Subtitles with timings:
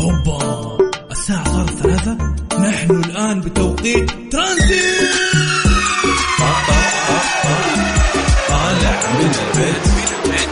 [0.00, 0.78] أوبا
[1.10, 2.16] الساعة صارت ثلاثة.
[2.58, 5.00] نحن الآن بتوقيت ترانزيت.
[8.48, 9.82] طالع من البيت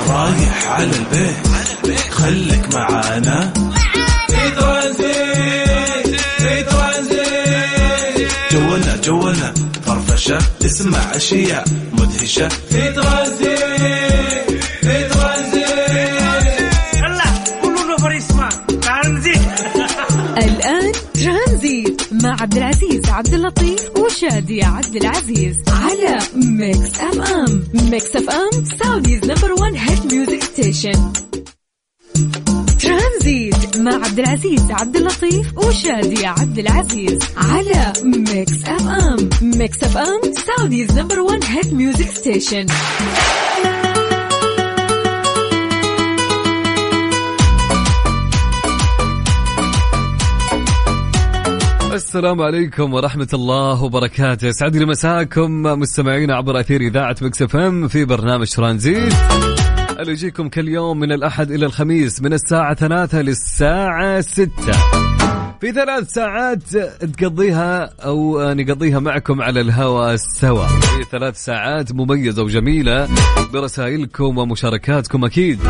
[0.08, 2.00] رايح على البيت.
[2.11, 3.53] خليك معانا.
[4.28, 8.28] في ترانزيت في ترانزيت.
[8.53, 9.54] جولنا جولنا
[9.87, 12.49] فرفشة اسمع أشياء مدهشة.
[12.49, 13.53] في ترانزيت.
[22.54, 29.74] عبد العزيز عبد اللطيف وشادية عبد العزيز على Mix FM Mix FM Saudi's number 1
[29.77, 31.12] hit music station
[32.82, 40.98] ترانزيت مع عبد العزيز عبد اللطيف وشادية عبد العزيز على Mix FM Mix FM Saudi's
[40.98, 42.66] number 1 hit music station
[51.95, 54.50] السلام عليكم ورحمة الله وبركاته.
[54.50, 59.14] سعد مساكم مستمعين عبر أثير إذاعة مكسف إم في برنامج ترانزيت.
[60.01, 64.73] اللي يجيكم كل يوم من الأحد إلى الخميس من الساعة ثلاثة للساعة ستة.
[65.61, 66.77] في ثلاث ساعات
[67.19, 73.08] تقضيها أو نقضيها معكم على الهواء سوا في ثلاث ساعات مميزة وجميلة
[73.53, 75.61] برسائلكم ومشاركاتكم أكيد.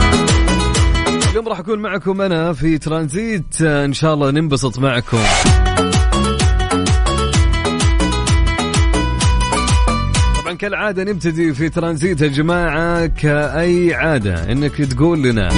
[1.30, 3.62] اليوم راح أكون معكم أنا في ترانزيت.
[3.62, 5.18] إن شاء الله ننبسط معكم.
[10.64, 15.48] كالعادة نبتدي في ترانزيت يا جماعة كأي عادة إنك تقول لنا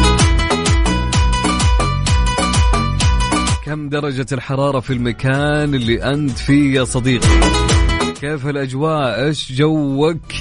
[3.64, 7.28] كم درجة الحرارة في المكان اللي أنت فيه يا صديقي؟
[8.20, 10.32] كيف الأجواء؟ إيش جوك؟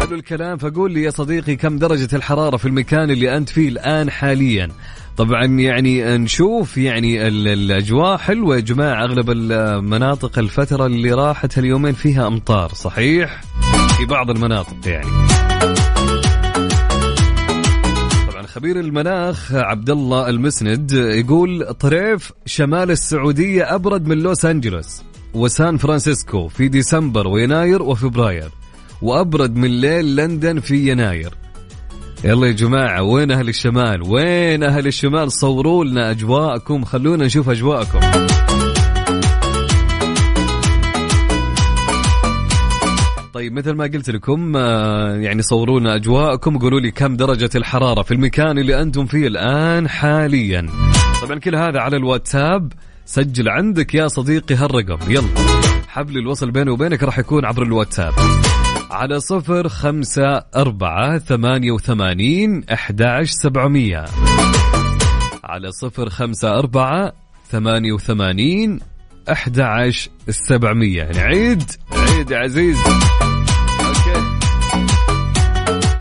[0.00, 4.10] حلو الكلام فقول لي يا صديقي كم درجة الحرارة في المكان اللي أنت فيه الآن
[4.10, 4.70] حاليا؟
[5.16, 11.92] طبعا يعني نشوف يعني ال- الأجواء حلوة يا جماعة أغلب المناطق الفترة اللي راحت اليومين
[11.92, 13.40] فيها أمطار صحيح؟
[13.98, 15.06] في بعض المناطق يعني.
[18.30, 25.02] طبعا خبير المناخ عبد الله المسند يقول طريف شمال السعودية أبرد من لوس أنجلوس
[25.34, 28.48] وسان فرانسيسكو في ديسمبر ويناير وفبراير
[29.02, 31.34] وأبرد من ليل لندن في يناير.
[32.24, 38.00] يلا يا جماعة وين أهل الشمال؟ وين أهل الشمال؟ صوروا لنا أجواءكم خلونا نشوف أجواءكم.
[43.34, 48.02] طيب مثل ما قلت لكم آه، يعني صوروا لنا أجواءكم وقولوا لي كم درجة الحرارة
[48.02, 50.66] في المكان اللي أنتم فيه الآن حاليا.
[51.22, 52.72] طبعا كل هذا على الواتساب.
[53.04, 55.10] سجل عندك يا صديقي هالرقم.
[55.10, 55.28] يلا
[55.88, 58.12] حبل الوصل بيني وبينك راح يكون عبر الواتساب.
[58.90, 64.04] على صفر خمسة أربعة ثمانية وثمانين أحد سبعمية.
[65.44, 67.12] على صفر خمسة أربعة
[67.50, 68.80] ثمانية وثمانين
[69.32, 69.60] أحد
[70.28, 71.02] سبعمية.
[71.02, 72.76] يعني عيد يا عزيز.
[73.86, 74.36] أوكي.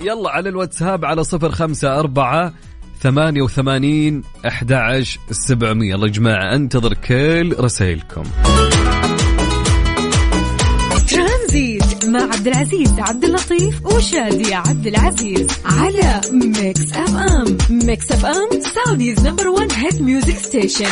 [0.01, 2.53] يلا على الواتساب على صفر خمسة أربعة
[2.99, 4.73] ثمانية وثمانين أحد
[5.31, 5.89] سبعمية.
[5.89, 8.23] يلا يا جماعة أنتظر كل رسائلكم.
[12.15, 19.47] مع عبد العزيز عبد اللطيف وشادية عبد العزيز على Mix FM Mix FM Saudi's number
[19.47, 20.85] 1 hit music station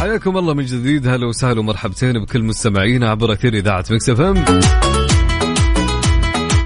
[0.00, 4.44] حياكم الله من جديد هلا وسهلا ومرحبتين بكل مستمعينا عبر أثير إذاعة Mix FM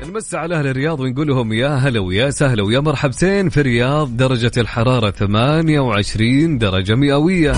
[0.09, 4.53] نمس على أهل الرياض ونقول لهم يا هلا ويا سهلا ويا مرحبتين في الرياض درجة
[4.57, 7.53] الحرارة 28 درجة مئوية.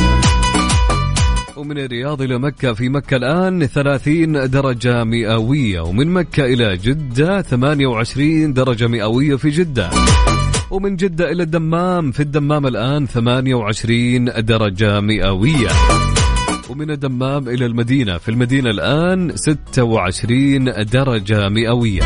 [1.56, 8.52] ومن الرياض إلى مكة في مكة الآن 30 درجة مئوية ومن مكة إلى جدة 28
[8.52, 9.90] درجة مئوية في جدة.
[10.70, 15.68] ومن جدة إلى الدمام في الدمام الآن 28 درجة مئوية.
[16.70, 22.02] ومن الدمام إلى المدينة في المدينة الآن 26 درجة مئوية.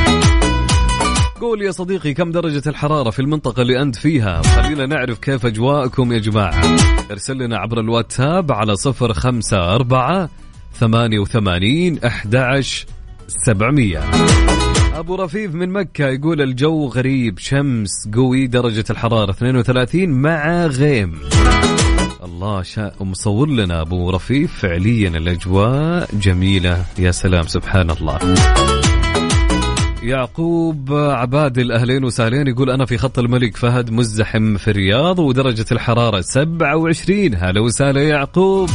[1.41, 6.13] قول يا صديقي كم درجة الحرارة في المنطقة اللي أنت فيها؟ خلينا نعرف كيف أجواءكم
[6.13, 6.77] يا جماعة.
[7.11, 10.31] ارسل لنا عبر الواتساب على صفر خمسة أربعة
[10.75, 12.87] ثمانية وثمانين أحداش
[13.29, 14.01] سبعمية.
[14.95, 21.19] أبو رفيف من مكة يقول الجو غريب شمس قوي درجة الحرارة 32 مع غيم.
[22.25, 28.19] الله شاء مصور لنا أبو رفيف فعليا الأجواء جميلة يا سلام سبحان الله.
[30.03, 36.21] يعقوب عبادل اهلين وسهلين يقول أنا في خط الملك فهد مزدحم في الرياض ودرجة الحرارة
[36.21, 38.71] 27 هلا وسهلا يعقوب.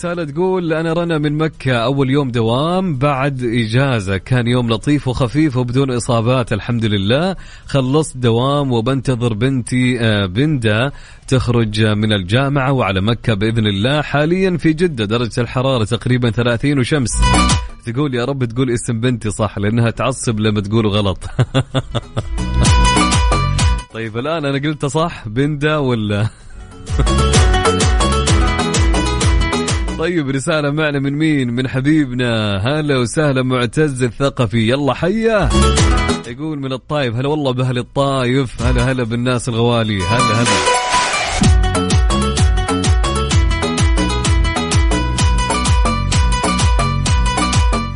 [0.00, 4.16] رسالة تقول أنا رنا من مكة أول يوم دوام بعد إجازة.
[4.16, 7.36] كان يوم لطيف وخفيف وبدون إصابات الحمد لله.
[7.66, 10.90] خلصت دوام وبنتظر بنتي آه، بندا
[11.28, 14.02] تخرج من الجامعة وعلى مكة بإذن الله.
[14.02, 17.10] حاليا في جدة درجة الحرارة تقريبا 30 وشمس.
[17.86, 21.24] تقول يا رب تقول اسم بنتي صح لأنها تعصب لما تقول غلط.
[23.94, 26.28] طيب الآن أنا قلت صح بندا ولا؟
[30.00, 32.56] طيب رسالة معنا من مين؟ من حبيبنا.
[32.56, 34.68] هلا وسهلا معتز الثقفي.
[34.68, 35.48] يلا حيا.
[36.26, 38.62] يقول من الطايف هلا والله بأهل الطايف.
[38.62, 40.02] هلا هلا بالناس الغوالي.
[40.02, 40.50] هلا هلا.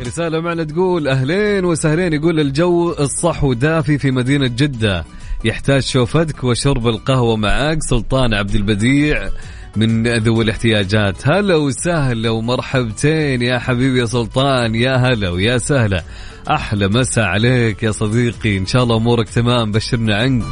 [0.05, 2.13] رسالة معنا تقول أهلين وسهلين.
[2.13, 5.05] يقول الجو الصح ودافي في مدينة جدة.
[5.45, 9.29] يحتاج شوفتك وشرب القهوة معاك سلطان عبد البديع.
[9.77, 11.27] من ذوي الاحتياجات.
[11.27, 16.03] هلا وسهلا ومرحبتين يا حبيبي يا سلطان يا هلا ويا سهلا.
[16.49, 20.43] أحلى مسا عليك يا صديقي إن شاء الله أمورك تمام بشرنا عنك.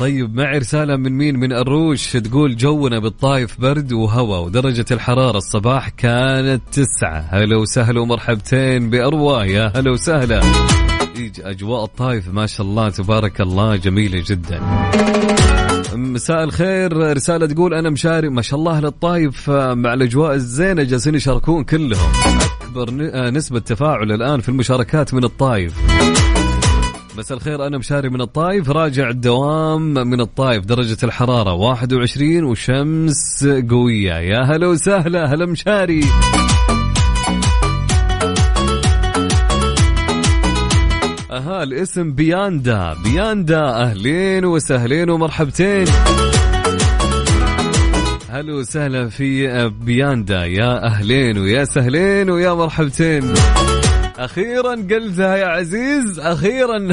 [0.00, 5.88] طيب معي رسالة من مين؟ من الروش تقول جونا بالطايف برد وهواء ودرجة الحرارة الصباح
[5.88, 7.28] كانت تسعة.
[7.30, 10.40] هلا وسهلا ومرحبتين بأروى يا هلا وسهلا.
[11.40, 14.60] أجواء الطايف ما شاء الله تبارك الله جميلة جدا.
[15.94, 21.64] مساء الخير رسالة تقول أنا مشاري ما شاء الله للطايف مع الأجواء الزينة جالسين يشاركون
[21.64, 22.12] كلهم.
[22.62, 22.90] أكبر
[23.30, 25.74] نسبة تفاعل الآن في المشاركات من الطايف.
[27.18, 34.14] مساء الخير أنا مشاري من الطايف راجع الدوام من الطايف درجة الحرارة 21 وشمس قوية.
[34.14, 36.04] يا هلا وسهلا هلا مشاري.
[41.32, 42.96] أها الاسم بياندا.
[43.04, 45.86] بياندا أهلين وسهلين ومرحبتين.
[48.30, 50.44] هلا وسهلا في بياندا.
[50.44, 53.34] يا أهلين ويا سهلين ويا مرحبتين.
[54.18, 56.20] أخيرا قلتها يا عزيز.
[56.20, 56.88] أخيرا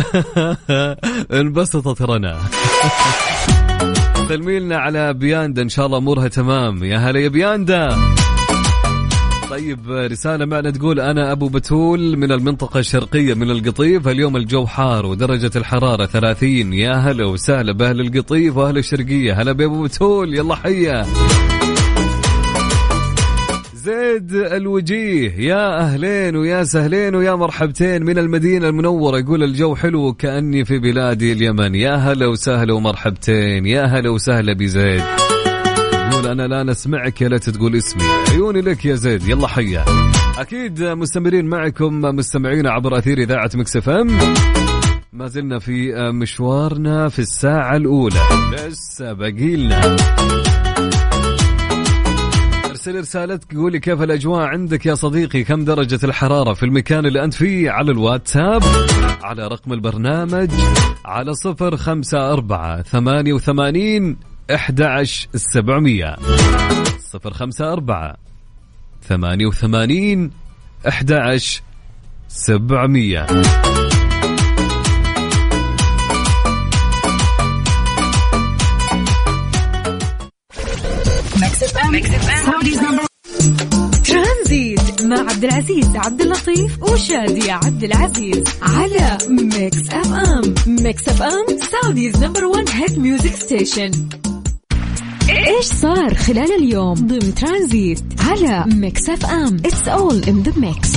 [1.40, 2.38] انبسطت رنا.
[4.30, 5.62] سلمي لنا على بياندا.
[5.62, 6.84] إن شاء الله أمورها تمام.
[6.84, 7.90] يا هلا يا بياندا.
[9.50, 15.06] طيب رسالة معنا تقول أنا أبو بتول من المنطقة الشرقية من القطيف اليوم الجو حار
[15.06, 19.42] ودرجة الحرارة 30 يا هلا وسهلا بأهل القطيف وأهل الشرقية.
[19.42, 21.06] هلا بأبو بتول يلا حيا.
[23.76, 29.20] زيد الوجيه يا أهلين ويا سهلين ويا مرحبتين من المدينة المنورة.
[29.20, 31.76] يقول الجو حلو كأني في بلادي اليمن.
[31.76, 33.66] يا هلا وسهلا ومرحبتين.
[33.66, 35.04] يا هلا وسهلا بزيد.
[36.20, 38.04] يقول أنا لا نسمعك يا ليت تقول اسمي.
[38.30, 39.86] عيوني لك يا زيد يلا حيا.
[40.38, 44.08] أكيد مستمرين معكم مستمعين عبر أثير إذاعة مكس إم.
[45.14, 48.20] ما زلنا في مشوارنا في الساعة الأولى.
[48.68, 49.96] لسه باقي لنا.
[52.70, 57.34] أرسل رسالتك قولي كيف الأجواء عندك يا صديقي؟ كم درجة الحرارة في المكان اللي أنت
[57.34, 58.64] فيه؟ على الواتساب
[59.24, 60.50] على رقم البرنامج
[61.06, 66.16] على صفر خمسة أربعة ثمانية وثمانين أحد عشر السبعمية
[67.12, 68.16] صفر خمسة أربعة
[69.10, 70.32] ثمانية وثمانين
[70.88, 71.62] أحد عشر
[72.28, 73.28] سبعمية.
[84.06, 90.56] ترانزيت مع عبد العزيز عبد اللطيف وشادي عبد العزيز على Mix FM.
[90.68, 93.92] Mix FM Saudi's number 1 hit music station.
[95.30, 100.96] إيش صار خلال اليوم ضمن ترانزيت على Mix FM؟ It's all in the mix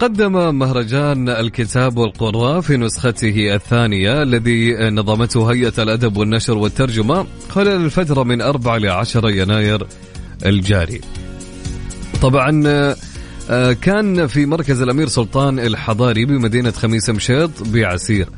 [0.00, 8.22] قدم مهرجان الكتاب والقراء في نسخته الثانية الذي نظمته هيئة الأدب والنشر والترجمة خلال الفترة
[8.22, 9.86] من 4 ل 10 يناير
[10.46, 11.00] الجاري.
[12.22, 12.62] طبعا
[13.50, 18.28] آه، كان في مركز الأمير سلطان الحضاري بمدينة خميس مشيط بعسير.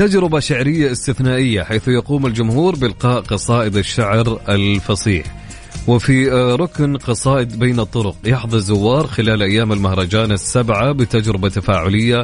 [0.00, 5.26] تجربة شعرية استثنائية حيث يقوم الجمهور بإلقاء قصائد الشعر الفصيح.
[5.86, 12.22] وفي آه، ركن قصائد بين الطرق يحظى الزوار خلال أيام المهرجان السبعة بتجربة تفاعلية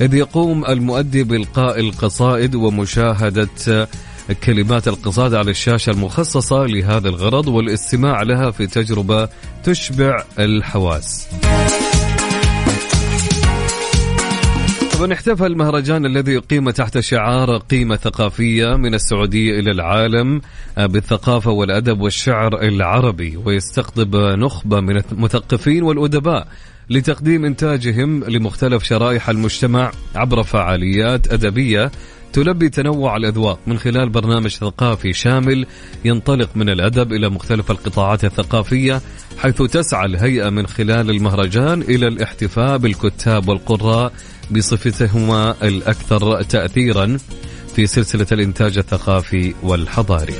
[0.00, 3.88] إذ يقوم المؤدي بإلقاء القصائد ومشاهدة
[4.44, 9.28] كلمات القصائد على الشاشة المخصصة لهذا الغرض والاستماع لها في تجربة
[9.64, 11.28] تشبع الحواس.
[14.98, 20.40] طبعا احتفل المهرجان الذي يقيم تحت شعار قيمة ثقافية من السعودية إلى العالم
[20.78, 26.48] آه، بالثقافة والأدب والشعر العربي ويستقطب نخبة من المثقفين والأدباء
[26.90, 31.90] لتقديم إنتاجهم لمختلف شرائح المجتمع عبر فعاليات أدبية
[32.32, 33.58] تلبي تنوع الأذواق.
[33.66, 35.66] من خلال برنامج ثقافي شامل
[36.04, 39.00] ينطلق من الأدب إلى مختلف القطاعات الثقافية
[39.38, 44.12] حيث تسعى الهيئة من خلال المهرجان إلى الاحتفاء بالكتاب والقراء
[44.50, 47.18] بصفتهما الأكثر تأثيرا
[47.76, 50.34] في سلسلة الإنتاج الثقافي والحضاري.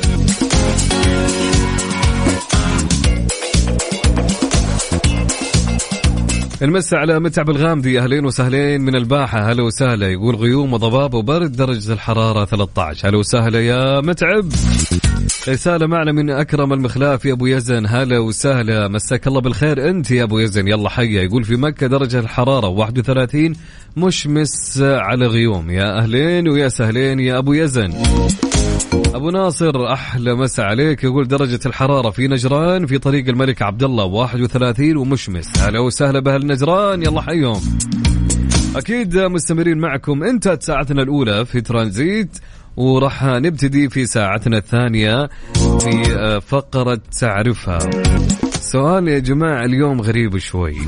[6.62, 8.00] نمسي على متعب الغامدي.
[8.00, 9.52] أهلين وسهلين من الباحة.
[9.52, 10.08] هلا وسهلا.
[10.08, 14.48] يقول غيوم وضباب وبرد درجة الحرارة 13 هلا وسهلا يا متعب.
[15.48, 17.86] رسالة معنا من أكرم المخلاف يا أبو يزن.
[17.86, 18.88] هلا وسهلا.
[18.88, 19.90] مساك الله بالخير.
[19.90, 20.68] أنت يا أبو يزن.
[20.68, 21.22] يلا حيا.
[21.22, 23.52] يقول في مكة درجة الحرارة 31
[23.96, 25.70] مشمس على غيوم.
[25.70, 27.92] يا أهلين ويا سهلين يا أبو يزن.
[29.14, 31.04] أبو ناصر أحلى مسا عليك.
[31.04, 36.46] يقول درجة الحرارة في نجران في طريق الملك عبد الله 31 ومشمس هلا وسهلا بأهل
[36.46, 37.02] نجران.
[37.02, 37.60] يلا حيهم.
[38.76, 40.22] أكيد مستمرين معكم.
[40.22, 42.38] انتهت ساعتنا الأولى في ترانزيت.
[42.78, 47.78] وراح نبتدي في ساعتنا الثانية في آه، فقرة تعرفها.
[48.60, 50.76] سؤال يا جماعة اليوم غريب شوي.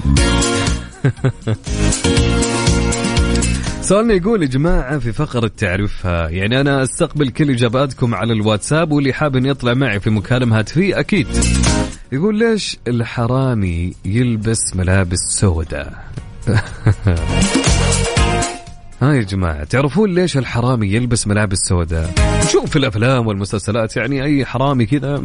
[3.82, 6.28] سؤالنا يقول يا جماعة في فقرة تعرفها.
[6.28, 11.00] يعني أنا أستقبل كل إجاباتكم على الواتساب واللي حاب أن يطلع معي في مكالمة هاتفية
[11.00, 11.26] أكيد.
[12.12, 16.04] يقول ليش الحرامي يلبس ملابس سوداء؟
[19.02, 22.14] ها يا جماعة تعرفون ليش الحرامي يلبس ملابس سوداء؟
[22.44, 25.22] نشوف في الأفلام والمسلسلات يعني أي حرامي كذا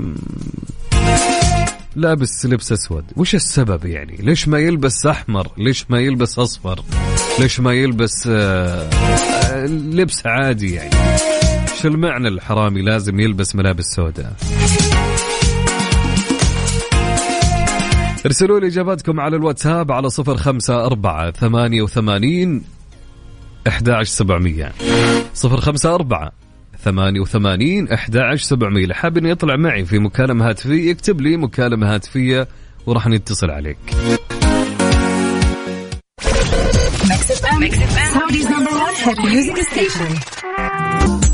[1.95, 3.03] لابس لبس أسود.
[3.15, 6.79] وش السبب يعني؟ ليش ما يلبس أحمر؟ ليش ما يلبس أصفر؟
[7.39, 10.95] ليش ما يلبس آه، آه، لبس عادي يعني؟
[11.81, 14.33] شو المعنى الحرامي لازم يلبس ملابس سوداء؟
[18.25, 22.74] ارسلوا لي إجاباتكم على الواتساب على صفر خمسة أربعة ثمانية وثمانين
[23.67, 24.71] أحد سبعمية.
[25.33, 26.31] صفر خمسة أربعة
[26.83, 28.93] ثمانية وثمانين أحد سبعمية.
[28.93, 32.47] حاب أن يطلع معي في مكالمة هاتفية يكتب لي مكالمة هاتفية
[32.85, 33.77] وراح نتصل عليك.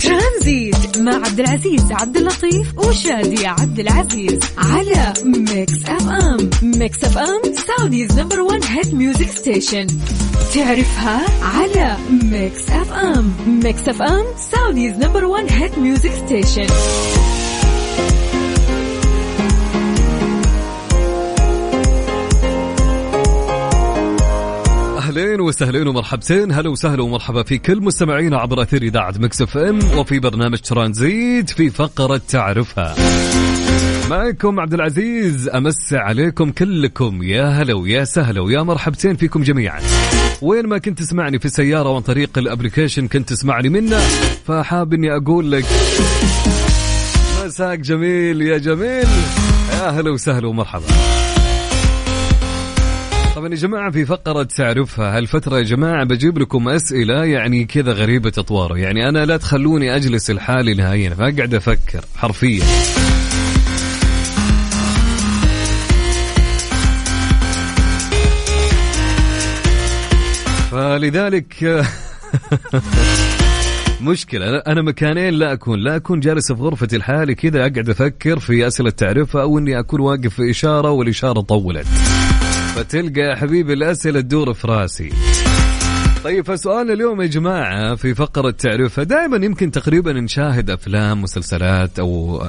[0.03, 6.49] ترانزيت مع عبد العزيز عبد اللطيف وشادي عبد العزيز على Mix FM.
[6.61, 9.87] Mix FM Saudi's number 1 hit music station
[10.53, 13.33] تعرفها على Mix FM.
[13.63, 16.67] Mix FM Saudi's number 1 hit music station
[25.11, 26.51] أهلين وسهلين ومرحبتين.
[26.51, 31.69] هلا وسهلا ومرحبا في كل مستمعينا عبر أثير إذاعة Mix FM وفي برنامج ترانزيت في
[31.69, 32.95] فقرة تعرفها.
[34.09, 39.79] معكم عبد العزيز أمسي عليكم كلكم يا هلا ويا سهلا ويا مرحبتين فيكم جميعا.
[40.41, 43.99] وين ما كنت تسمعني في السيارة وعن طريق ال application كنت تسمعني منه
[44.47, 45.65] فحاب إني أقول لك
[47.45, 49.07] مساك جميل يا جميل.
[49.73, 50.85] يا هلا وسهلا ومرحبا.
[53.41, 58.31] طبعا يا جماعة في فقرة تعرفها هالفترة يا جماعة بجيب لكم أسئلة يعني كذا غريبة
[58.37, 62.63] أطواره يعني أنا لا تخلوني أجلس لحالي نهائيا فأقعد أفكر حرفيا.
[70.71, 71.55] فلذلك
[74.01, 78.67] مشكلة أنا مكانين لا أكون لا أكون جالس في غرفتي لحالي كذا أقعد أفكر في
[78.67, 81.87] أسئلة تعرفها أو إني أكون واقف في إشارة والإشارة طولت.
[82.75, 85.09] فتلقى يا حبيبي الأسئلة تدور في راسي.
[86.23, 92.43] طيب فسؤال اليوم يا جماعة في فقرة تعرفها دائما يمكن تقريبا نشاهد أفلام مسلسلات أو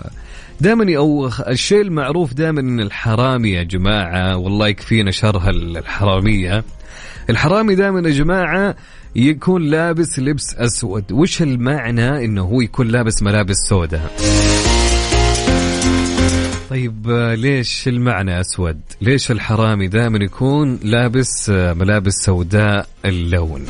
[0.61, 6.65] دائما أو الشيء المعروف دائما إن الحرامي يا جماعة والله يكفينا شر الحرامية.
[7.31, 8.77] الحرامي دائما يا جماعة
[9.17, 11.13] يكون لابس لبس أسود.
[11.13, 14.13] وش المعنى إنه هو يكون لابس ملابس سوداء؟
[16.73, 23.65] طيب ليش المعنى أسود؟ ليش الحرامي دائما يكون لابس ملابس سوداء اللون؟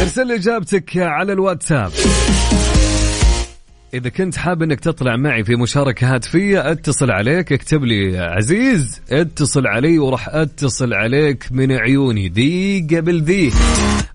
[0.00, 1.90] ارسل إجابتك على الواتساب.
[3.94, 9.66] إذا كنت حاب إنك تطلع معي في مشاركة هاتفية اتصل عليك اكتب لي عزيز اتصل
[9.66, 13.52] علي وراح اتصل عليك من عيوني ذي قبل ذي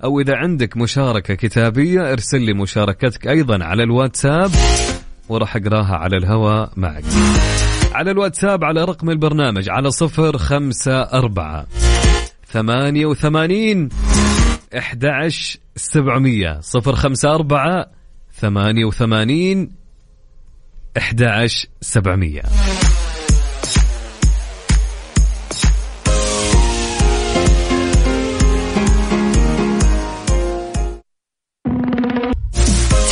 [0.04, 4.52] أو إذا عندك مشاركة كتابية ارسل لي مشاركتك أيضا على الواتساب.
[5.34, 7.04] وراح أقراها على الهواء معك.
[7.94, 11.66] على الواتساب على رقم البرنامج على صفر خمسة أربعة
[12.48, 13.90] ثمانية وثمانين
[14.78, 15.30] أحد
[15.76, 16.60] سبعمية.
[16.62, 17.86] صفر خمسة أربعة
[18.40, 19.72] ثمانية وثمانين
[20.98, 21.48] أحد
[21.82, 22.44] سبعمية.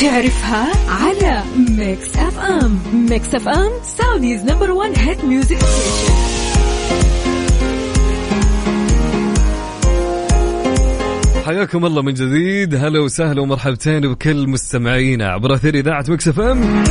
[0.00, 0.72] تعرفها
[1.92, 2.78] Mix FM
[3.10, 6.14] Mix FM Saudi's number 1 hit music station
[11.46, 12.74] حياكم الله من جديد.
[12.74, 16.84] هلا وسهلا ومرحبتين بكل مستمعينا عبر أثير إذاعة Mix FM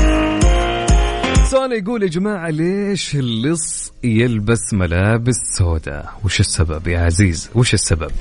[1.51, 8.11] سؤال يقول يا جماعة ليش اللص يلبس ملابس سوداء؟ وش السبب يا عزيز؟ وش السبب؟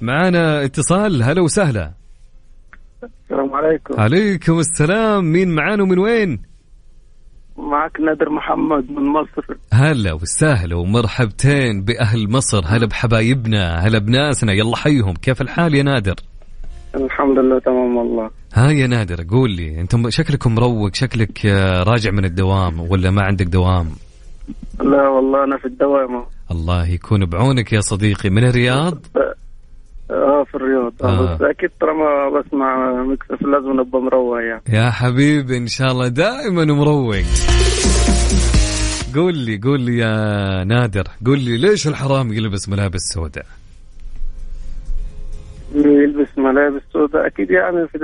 [0.00, 1.22] معانا اتصال.
[1.22, 2.05] هلا وسهلا.
[3.30, 4.00] السلام عليكم.
[4.00, 5.32] عليكم السلام.
[5.32, 6.42] مين معانا ومن وين؟
[7.58, 9.56] معك نادر محمد من مصر.
[9.72, 12.62] هلا وسهلا ومرحبتين بأهل مصر.
[12.66, 14.52] هلا بحبايبنا هلا بناسنا.
[14.52, 15.14] يلا حيهم.
[15.14, 16.14] كيف الحال يا نادر؟
[16.94, 18.30] الحمد لله تمام والله.
[18.54, 23.22] ها يا نادر قول لي أنتم شكلكم مروق شكلك آه، راجع من الدوام ولا ما
[23.22, 23.86] عندك دوام؟
[24.80, 26.24] لا والله أنا في الدوام.
[26.50, 28.30] الله يكون بعونك يا صديقي.
[28.30, 29.25] من الرياض؟ آه
[30.58, 30.92] في الرياض.
[31.02, 31.06] آه.
[31.06, 31.34] آه.
[31.34, 34.62] بس أكيد طالما بسمع مكسف لازم نبقى مروق يعني.
[34.72, 37.14] يا حبيبي إن شاء الله دائما مروق.
[39.14, 43.46] قول لي قول لي يا نادر قول لي ليش الحرام يلبس ملابس سوداء؟
[45.74, 47.98] يلبس ملابس سوداء أكيد يعني في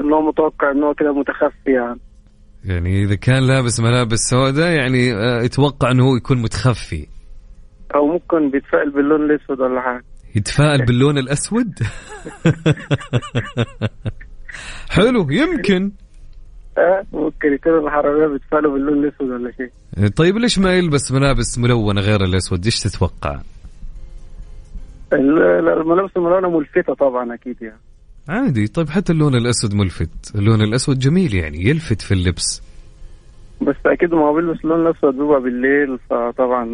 [0.00, 2.00] انه متوقع انه كده متخفي يعني.
[2.64, 7.06] يعني إذا كان لابس ملابس سوداء يعني آه، يتوقع إنه هو يكون متخفي.
[7.94, 10.04] أو ممكن بيتفائل باللون الأسود ولا حاجة.
[10.36, 11.72] يتفائل باللون الأسود؟
[14.90, 15.90] حلو يمكن.
[16.78, 20.08] آه ممكن يكون الحرامية بيتفائلوا باللون الأسود ولا شيء.
[20.08, 23.40] طيب ليش ما يلبس ملابس ملونة غير الأسود؟ إيش تتوقع؟
[25.12, 27.80] ال- ال- الملابس الملونة ملفتة طبعا أكيد يعني.
[28.28, 28.66] عادي.
[28.66, 30.34] طيب حتى اللون الأسود ملفت.
[30.34, 32.62] اللون الأسود جميل يعني يلفت في اللبس.
[33.62, 36.64] بس أكيد ما هو بيلبس اللون الأسود بيبقى بالليل فطبعا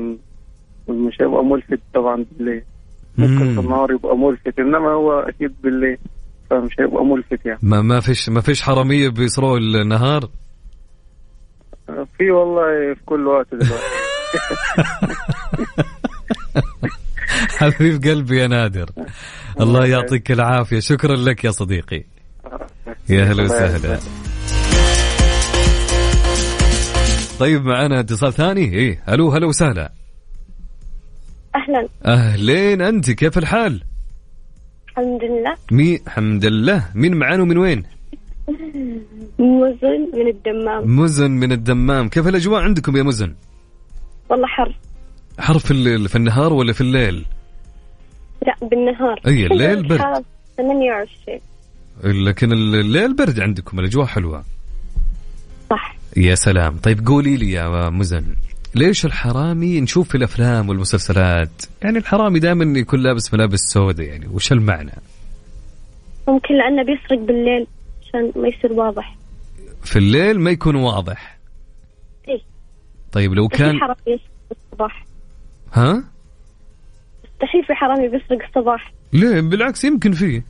[0.89, 2.63] مش هيبقى ملفت طبعا بالليل.
[3.19, 3.61] ممكن في.
[3.61, 5.99] النهار يبقى ملفت إنما هو أكيد بالليل
[6.51, 7.59] فمش هيبقى ملفت يعني.
[7.63, 10.29] ما ما فيش ما فيش حرامية بيسرقوا النهار؟
[12.19, 13.83] في والله في كل وقت دلوقتي.
[17.59, 18.91] حبيب قلبي يا نادر.
[19.61, 20.81] الله يعطيك العافية.
[20.81, 22.05] شكرا لك يا صديقي.
[23.09, 23.99] يا هلا وسهلا.
[27.41, 28.75] طيب معنا اتصال ثاني.
[28.75, 29.93] إيه ألو هلا وسهلا.
[31.57, 31.89] أهلا.
[32.07, 33.83] أهلين أنت كيف الحال؟
[34.89, 35.55] الحمد لله.
[35.73, 36.89] مي الحمد لله.
[36.95, 37.83] مين معانا ومن وين؟
[39.39, 41.01] موزن من الدمام.
[41.01, 42.09] مزن من الدمام.
[42.09, 43.35] كيف الأجواء عندكم يا مزن؟
[44.29, 44.75] والله حر.
[45.39, 47.25] حر في الليل في النهار ولا في الليل؟
[48.47, 49.21] لا بالنهار.
[49.27, 49.93] أي، الليل برد.
[49.93, 50.23] الحار
[50.57, 51.41] 28
[52.05, 54.45] لكن الليل برد عندكم الأجواء حلوة.
[55.71, 55.97] صح.
[56.17, 56.77] يا سلام.
[56.77, 58.25] طيب قولي لي يا مزن.
[58.75, 64.53] ليش الحرامي نشوف في الأفلام والمسلسلات؟ يعني الحرامي دائما يكون لابس ملابس سوداء يعني وش
[64.53, 64.93] المعنى؟
[66.29, 67.67] ممكن لأنه بيسرق بالليل
[68.03, 69.17] عشان ما يصير واضح.
[69.85, 71.39] في الليل ما يكون واضح.
[72.29, 72.41] إيه.
[73.13, 75.07] طيب لو كان حرامي يسرق الصباح.
[75.73, 76.05] ها؟
[77.25, 78.93] مستحيل في حرامي بيسرق الصباح.
[79.13, 80.45] ليه بالعكس يمكن فيه.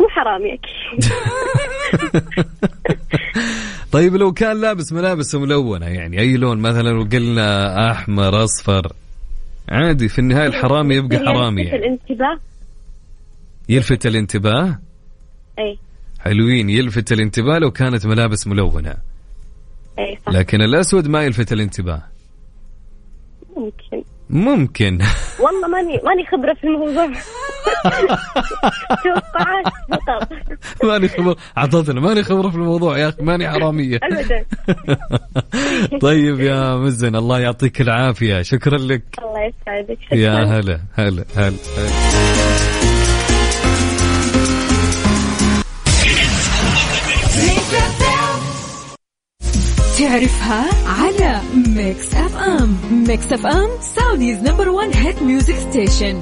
[0.00, 1.12] مو حرامي أكيد.
[3.92, 8.92] طيب لو كان لابس ملابس ملونة يعني أي لون؟ مثلا لو قلنا أحمر أصفر.
[9.68, 11.86] عادي في النهاية الحرامي يبقى حرامي يلفت يعني.
[11.86, 12.38] الانتباه.
[13.68, 14.78] يلفت الانتباه؟
[15.58, 15.78] اي
[16.20, 18.94] حلوين يلفت الانتباه لو كانت ملابس ملونة.
[19.98, 20.32] اي صح.
[20.32, 22.02] لكن الأسود ما يلفت الانتباه.
[23.56, 24.02] ممكن.
[24.30, 24.98] ممكن.
[25.44, 27.06] والله ماني ماني خبرة في الموضوع.
[29.04, 30.28] توقعات فقط.
[30.84, 33.22] ماني خبر اعطتنا ماني خبرة في الموضوع يا أخي.
[33.22, 34.00] ماني حرامية.
[34.02, 34.44] ابدا.
[36.00, 38.42] طيب يا مزن الله يعطيك العافية.
[38.42, 39.02] شكرا لك.
[39.18, 39.98] الله يسعدك.
[40.12, 42.89] يا هلا هلا هلا هلا.
[50.00, 52.76] تعرفها على Mix FM
[53.08, 56.20] Mix FM Saudi's number 1 hit music station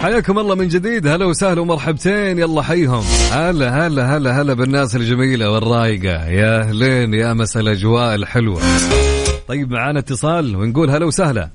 [0.00, 1.06] حياكم الله من جديد.
[1.06, 2.38] هلا وسهلا ومرحبتين.
[2.38, 3.04] يلا حيهم.
[3.32, 6.28] هلا هلا هلا هلا بالناس الجميلة والرايقة.
[6.28, 8.60] يا اهلين يا مسا الأجواء الحلوة.
[9.48, 11.50] طيب معانا اتصال ونقول هلا وسهلا.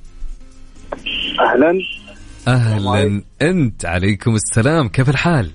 [1.40, 1.80] أهلا.
[2.48, 3.22] أهلا.
[3.42, 5.52] أنت عليكم السلام كيف الحال؟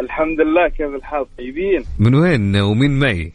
[0.00, 3.32] الحمد لله كيف الحال؟ طيبين؟ من وين ومين معي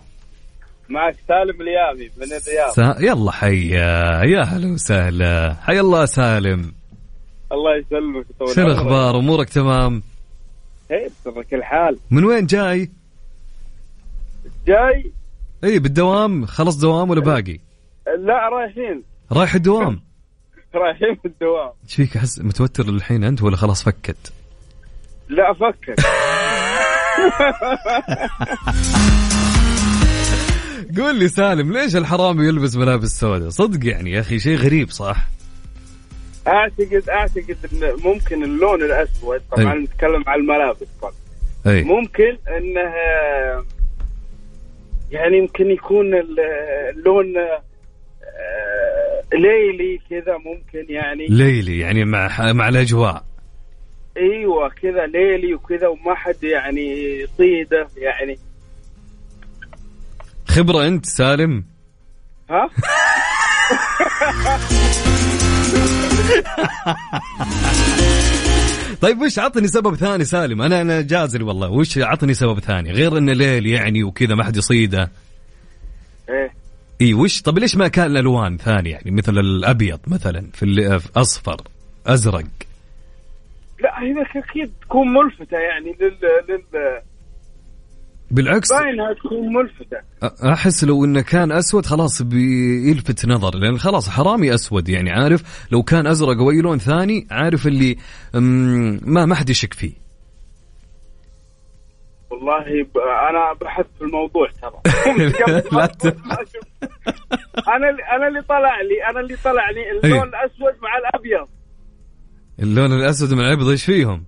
[0.90, 2.72] معك سالم اليامي من الرياض.
[2.72, 2.96] سا...
[3.00, 5.56] يلا حيا يا هلا وسهلا.
[5.62, 6.72] حيا الله سالم.
[7.52, 8.62] الله يسلمك طول شو.
[8.62, 10.04] الأخبار؟ أمورك تمام؟
[10.90, 12.92] خير سرك الحال من وين جاي؟
[14.68, 15.12] جاي.
[15.64, 17.60] اي بالدوام؟ خلص دوام ولا باقي؟
[18.20, 19.04] لا رايحين.
[19.32, 20.02] رايح الدوام.
[20.76, 21.72] رايحين الدوام.
[21.84, 24.34] إيش فيك؟ احس متوتر الحين أنت ولا خلاص فكت؟
[25.30, 25.96] لا أفكر
[30.98, 35.28] قول لي سالم ليش الحرامي يلبس ملابس سوداء؟ صدق يعني يا أخي شيء غريب صح؟
[36.48, 39.80] أعتقد أعتقد إن ممكن اللون الأسود طبعا أي.
[39.80, 41.14] نتكلم عن الملابس طبعا.
[41.68, 41.84] أي.
[41.84, 42.94] ممكن إنه
[45.12, 46.40] يعني يمكن يكون ال-
[46.90, 47.26] اللون
[49.34, 51.28] ليلي كذا ممكن يعني.
[51.30, 53.24] ليلي يعني مع مع الأجواء.
[54.18, 58.40] أيوه كذا ليلي وكذا وما حد يعني صيده يعني.
[60.48, 61.66] خبرة أنت سالم؟
[62.50, 62.70] ها؟
[69.02, 71.70] طيب وش عطني سبب ثاني سالم؟ أنا أنا جازل والله.
[71.70, 75.12] وش عطني سبب ثاني؟ غير انه ليل يعني وكذا ما حد يصيده.
[76.30, 76.57] إيه.
[77.02, 81.62] إي وش طب ليش ما كان الألوان ثانية؟ يعني مثل الأبيض مثلا في في أصفر
[82.08, 82.46] أزرق.
[83.80, 86.18] لا هي أكيد تكون ملفتة يعني لل
[86.50, 87.02] لل
[88.32, 88.70] بالعكس.
[88.74, 89.98] باينها تكون ملفتة.
[90.52, 95.84] أحس لو إنه كان أسود خلاص بيلفت نظر لأن خلاص حرامي أسود يعني عارف؟ لو
[95.84, 97.98] كان أزرق أو اي لون ثاني عارف اللي
[98.34, 100.07] ما ما حد يشك فيه.
[102.38, 102.98] والله ب...
[103.30, 104.82] أنا بحث في الموضوع ترى.
[105.40, 105.54] لا
[107.76, 110.24] أنا اللي أنا اللي طلع لي أنا اللي طلع لي اللون إيه.
[110.24, 111.48] الأسود مع الأبيض.
[112.60, 114.26] اللون الأسود مع الأبيض إيش فيهم؟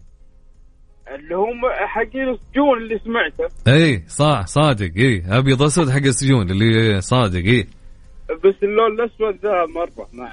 [1.15, 3.54] اللي هم حقين السجون اللي سمعته.
[3.67, 5.24] إي صح صادق إي.
[5.30, 7.67] أبيض اسود حق السجون اللي صادق إي.
[8.30, 10.32] بس اللون الأسود ذا مرة ما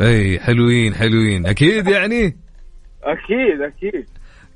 [0.00, 1.46] إي حلوين حلوين.
[1.46, 2.36] أكيد يعني؟
[3.02, 4.06] أكيد أكيد.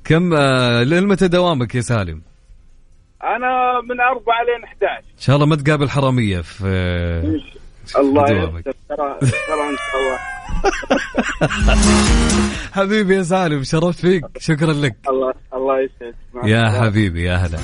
[0.03, 2.21] كم آه، لمتى دوامك يا سالم؟
[3.23, 6.63] أنا من أربعة لين 11 إن شاء الله ما تقابل حرامية في
[7.95, 8.23] آه، الله.
[8.31, 10.17] يستر ترى ترى ان شاء الله
[12.73, 14.23] حبيبي يا سالم شرفت فيك.
[14.39, 14.95] شكرا لك.
[15.09, 16.15] الله الله يسعدك.
[16.45, 16.81] يا.
[16.81, 17.57] حبيبي يا هلا.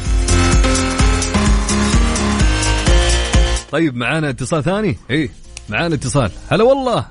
[3.72, 5.30] طيب معانا اتصال ثاني؟ اي
[5.70, 6.32] معانا اتصال.
[6.52, 7.06] هلا والله.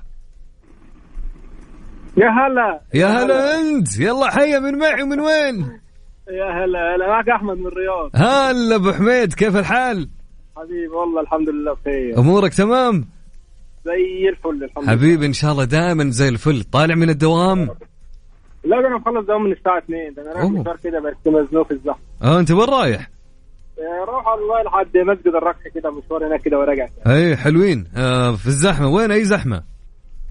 [2.16, 2.80] يا هلا.
[2.94, 3.98] يا هلا أنت.
[4.00, 5.80] يلا حيا من معي ومن وين؟
[6.30, 7.08] يا هلا هلا.
[7.08, 8.10] معك أحمد من الرياض.
[8.14, 10.08] هلا أبو حميد كيف الحال؟
[10.56, 12.18] حبيبي والله الحمد لله بخير.
[12.18, 13.08] أمورك تمام؟
[13.84, 14.92] زي الفل الحمد لله.
[14.92, 16.62] حبيبي إن شاء الله دائما زي الفل.
[16.62, 17.68] طالع من الدوام؟
[18.64, 20.50] لا أنا مخلص دوام من الساعة 2 ده أنا رايح.
[20.50, 22.02] مشوار كده بس مزنوق في الزحمة.
[22.22, 23.10] آه أنت وين رايح؟
[23.78, 27.86] آه، روح والله لحد مسجد الرقص كده مشوار هناك كده وراجع اي حلوين.
[27.96, 28.88] آه في الزحمة.
[28.88, 29.62] وين أي زحمة؟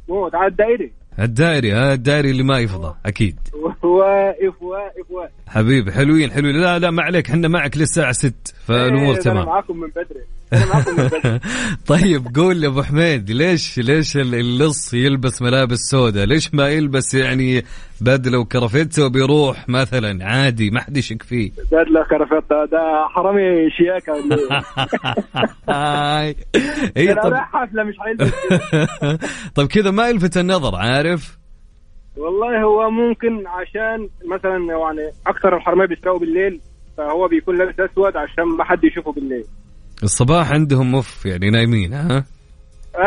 [0.09, 0.91] موت على الدائري.
[1.19, 3.39] الدائري آه الدائري اللي ما يفضى أكيد.
[3.83, 6.55] واقف واقف واقف حبيبي حلوين حلوين.
[6.61, 8.33] لا لا ما عليك إحنا معك للساعه 6
[8.65, 9.45] فالأمور إيه، تمام.
[9.45, 10.23] معاكم من بدري.
[11.87, 17.13] طيب قول لي أبو حميد ليش ليش ال- اللص يلبس ملابس سوداء؟ ليش ما يلبس
[17.13, 17.63] يعني
[18.01, 21.51] بدلة وكرافته وبيروح مثلا؟ عادي ما حد يشك فيه.
[21.71, 24.13] بدلة كرافته ده حرامي شياكة.
[24.13, 24.35] ولا
[25.69, 26.35] إيه؟
[26.97, 28.87] إي أنا طب حفلة مش هيلبس كده.
[29.55, 31.37] طب كذا ما يلفت النظر عارف؟
[32.17, 36.59] والله هو ممكن عشان مثلا يعني أكثر الحرامية بيسرقوا بالليل
[36.97, 39.45] فهو بيكون لابس أسود عشان ما حد يشوفه بالليل.
[40.03, 42.25] الصباح عندهم مف يعني نايمين ها؟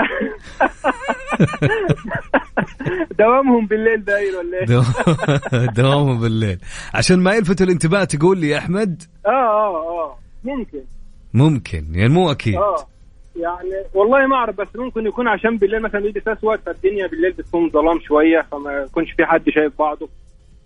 [3.19, 4.83] دوامهم بالليل داير ولا إيه؟ دو-
[5.83, 6.59] دوامهم بالليل.
[6.95, 10.19] عشان ما يلفتوا الانتباه تقول لي يا أحمد؟ آه آه آه.
[10.45, 10.79] ممكن.
[11.35, 12.55] ممكن يعني مو أكيد.
[12.55, 12.87] آه
[13.37, 17.71] يعني والله ما أعرف بس ممكن يكون عشان بالليل مثلا يلبس اسود فالدنيا بالليل بتكون
[17.71, 20.09] ظلام شوية فما يكونش في حد شايف بعضه.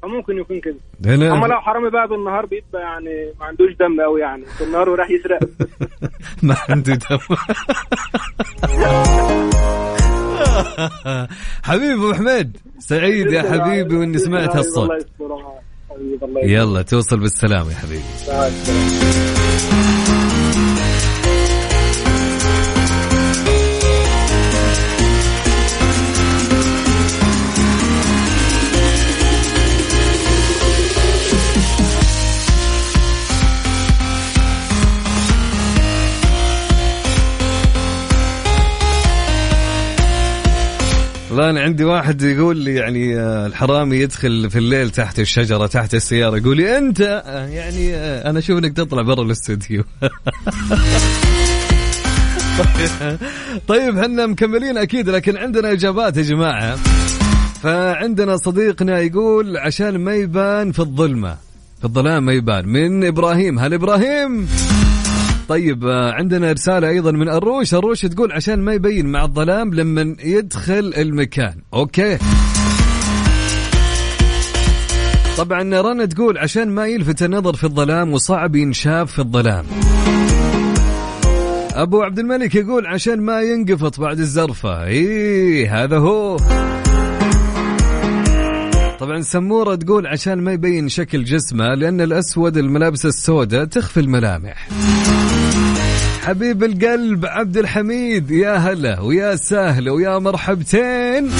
[0.04, 0.76] فممكن يكون كده.
[1.00, 4.44] لا أما لو حرامي بقى بالنهار بيبقى يعني ما عندوش دم قوي يعني.
[4.60, 5.40] بالنهار وراح يسرق.
[6.42, 7.18] ما عنده دم.
[11.64, 15.06] حبيبي أبو حميد سعيد يا حبيبي وإني سمعت هالصوت
[16.42, 18.04] يلا توصل بالسلامة يا حبيبي.
[41.34, 45.94] لا أنا عندي واحد يقول لي يعني آه، الحرامي يدخل في الليل تحت الشجرة تحت
[45.94, 49.84] السيارة يقول لي أنت آه، يعني آه، أنا أشوف إنك تطلع برا الاستوديو.
[53.68, 56.76] طيب إحنا مكملين؟ أكيد لكن عندنا إجابات يا جماعة.
[57.62, 61.36] فعندنا صديقنا يقول عشان ما يبان في الظلمة
[61.78, 62.68] في الظلام ما يبان.
[62.68, 63.58] من إبراهيم.
[63.58, 64.48] هل إبراهيم؟
[65.48, 70.16] طيب آه، عندنا رسالة أيضا من الروش الروش تقول عشان ما يبين مع الظلام لما
[70.24, 71.54] يدخل المكان.
[71.74, 72.18] أوكي.
[75.36, 79.64] طبعا رنا تقول عشان ما يلفت النظر في الظلام وصعب ينشاف في الظلام.
[81.74, 84.84] أبو عبد الملك يقول عشان ما ينقفط بعد الزرفة.
[84.84, 86.36] اي هذا هو.
[89.00, 94.68] طبعا سمورة تقول عشان ما يبين شكل جسمه لأن الأسود الملابس السوداء تخفي الملامح.
[96.24, 101.30] حبيب القلب عبد الحميد يا هلا ويا سهلا ويا مرحبتين.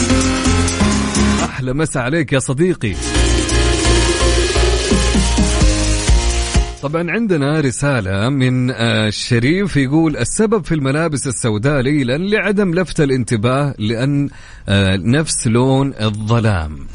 [1.45, 2.95] أحلى مسا عليك يا صديقي.
[6.83, 13.75] طبعا عندنا رسالة من آه، الشريف يقول السبب في الملابس السوداء ليلا لعدم لفت الانتباه
[13.79, 14.29] لأن
[14.69, 16.87] آه، نفس لون الظلام.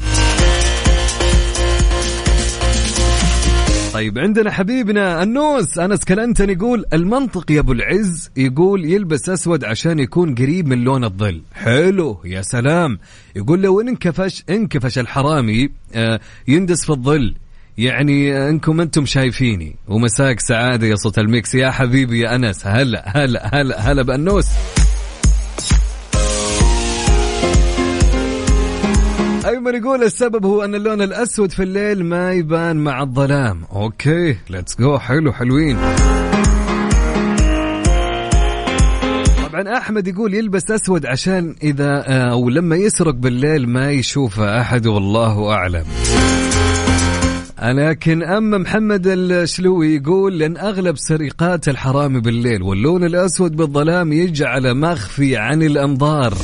[4.00, 9.98] طيب عندنا حبيبنا النوس أنس كلنتن يقول المنطق يا أبو العز يقول يلبس أسود عشان
[9.98, 11.42] يكون قريب من لون الظل.
[11.54, 12.98] حلو يا سلام.
[13.36, 17.34] يقول لو انكفش انكفش الحرامي آه، يندس في الظل.
[17.78, 19.76] يعني إنكم أنتم شايفيني.
[19.88, 21.54] ومساك سعادة يا صوت ال Mix.
[21.54, 24.46] يا حبيبي يا أنس هلا هلا هلا هلا بأنوس.
[29.50, 33.64] ايمن يقول السبب هو أن اللون الأسود في الليل ما يبان مع الظلام.
[33.72, 35.76] okay let's go حلو حلوين.
[39.48, 44.86] طبعا أحمد يقول يلبس أسود عشان إذا آه، أو لما يسرق بالليل ما يشوفه أحد
[44.86, 45.84] والله أعلم.
[47.62, 55.36] لكن اما محمد الشلوي يقول لأن أغلب سرقات الحرامي بالليل واللون الأسود بالظلام يجعل مخفي
[55.36, 56.34] عن الأنظار.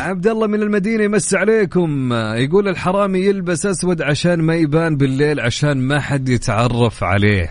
[0.00, 2.12] عبد الله من المدينة يمس عليكم.
[2.12, 7.50] يقول الحرامي يلبس أسود عشان ما يبان بالليل عشان ما حد يتعرف عليه.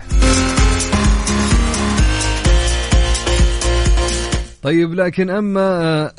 [4.62, 6.12] طيب لكن أما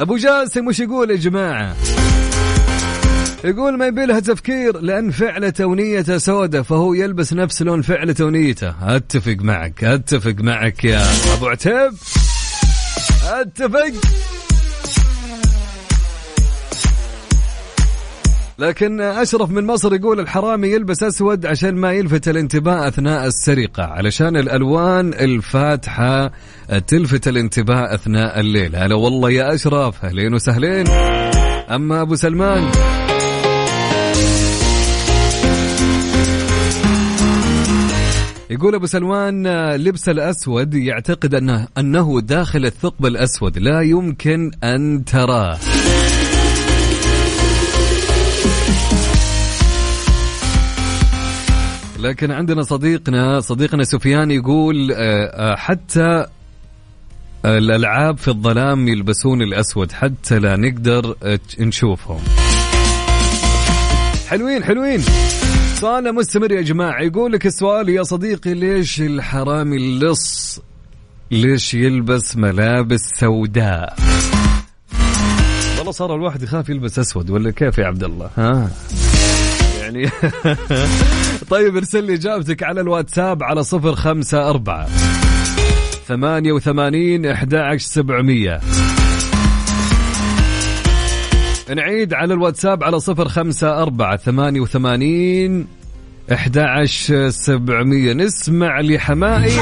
[0.00, 1.76] أبو جاسم وش يقول يا جماعة؟
[3.44, 8.96] يقول ما يبي لها تفكير لأن فعله ونيته سودة فهو يلبس نفس لون فعله ونيته
[8.96, 11.02] أتفق معك أتفق معك يا
[11.36, 11.92] أبو عتيب.
[13.24, 13.92] أتفق.
[18.58, 24.36] لكن أشرف من مصر يقول الحرامي يلبس أسود عشان ما يلفت الانتباه أثناء السرقة علشان
[24.36, 26.32] الألوان الفاتحة
[26.86, 30.88] تلفت الانتباه أثناء الليل هلا والله يا أشرف أهلين وسهلين.
[31.70, 32.70] أما أبو سلمان
[38.50, 43.58] يقول أبو سلمان لبس الأسود يعتقد انه أنه داخل الثقب الأسود.
[43.58, 45.58] لا يمكن أن تراه.
[51.98, 56.26] لكن عندنا صديقنا صديقنا سفيان يقول آه، آه، حتى
[57.44, 59.92] الألعاب في الظلام يلبسون الأسود.
[59.92, 62.20] حتى لا نقدر آه، نشوفهم.
[64.28, 65.00] حلوين حلوين.
[65.80, 67.02] سؤالنا مستمر يا جماعة.
[67.02, 70.60] يقول لك السؤال يا صديقي ليش الحرامي اللص
[71.30, 73.96] ليش يلبس ملابس سوداء؟
[75.78, 78.70] والله صار الواحد يخاف يلبس أسود ولا كيف يا عبد الله؟ ها؟
[79.80, 80.10] يعني
[81.50, 84.88] طيب ارسل لي إجابتك على الواتساب على صفر خمسة أربعة
[86.06, 88.60] ثمانية وثمانين أحد عشر سبعمية.
[91.74, 95.66] نعيد على الواتساب على صفر خمسة أربعة ثمانية وثمانين
[96.32, 98.12] أحد عشر سبعمية.
[98.12, 99.58] نسمع لحمائي.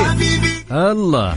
[0.73, 1.35] الله.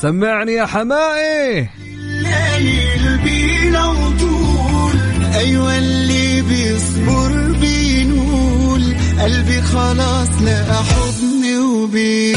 [0.00, 1.68] سمعني يا حمائي.
[1.78, 4.96] الليل بينا وطول
[5.34, 8.94] أيوه اللي بيصبر بينول.
[9.20, 12.36] قلبي خلاص لقى حضن وبيه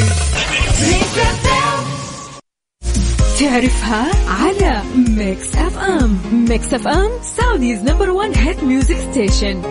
[3.39, 6.17] تعرفها على ميكس اف ام
[6.49, 9.61] ميكس اف ام سعوديز نمبر 1 هيت ميوزك ستيشن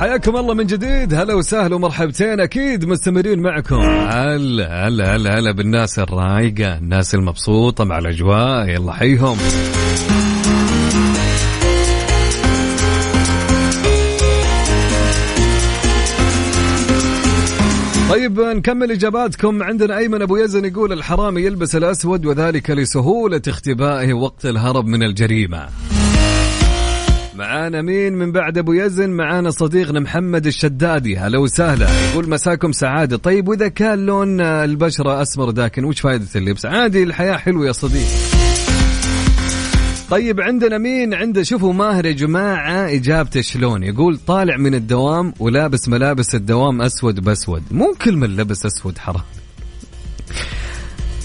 [0.00, 1.14] حياكم الله من جديد.
[1.14, 2.40] هلا وسهلا ومرحبتين.
[2.40, 3.80] أكيد مستمرين معكم.
[3.80, 8.68] هلا هلا هلا هلا بالناس الرايقة الناس المبسوطة مع الأجواء.
[8.68, 9.36] يلا حيهم.
[18.12, 19.62] طيب نكمل إجاباتكم.
[19.62, 25.68] عندنا أيمن أبو يزن يقول الحرامي يلبس الأسود وذلك لسهولة اختبائه وقت الهرب من الجريمة.
[27.34, 31.16] معانا مين من بعد أبو يزن؟ معانا صديقنا محمد الشدادي.
[31.16, 31.88] هلا وسهلا.
[32.10, 33.16] يقول مساكم سعادة.
[33.16, 38.61] طيب وإذا كان لون البشرة أسمر داكن وش فائده اللبس؟ عادي الحياة حلوة يا صديقي.
[40.12, 45.88] طيب عندنا مين؟ عنده شوفوا ماهر يا جماعة إجابته شلون؟ يقول طالع من الدوام ولابس
[45.88, 47.62] ملابس الدوام أسود بأسود.
[47.70, 49.22] مو كل من لبس أسود حرام.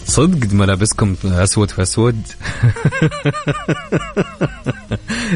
[0.06, 2.22] صدق ملابسكم أسود في أسود؟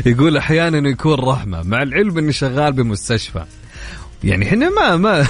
[0.06, 3.46] يقول أحيانا يكون رحمة مع العلم أني شغال بمستشفى.
[4.24, 5.28] يعني إحنا ما ما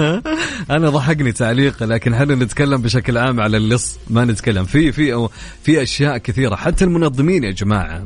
[0.76, 4.64] أنا ضحكني تعليق لكن هل نتكلم بشكل عام على اللص؟ ما نتكلم.
[4.64, 5.28] في في
[5.62, 6.56] في أشياء كثيرة.
[6.56, 8.04] حتى المنظمين يا جماعة.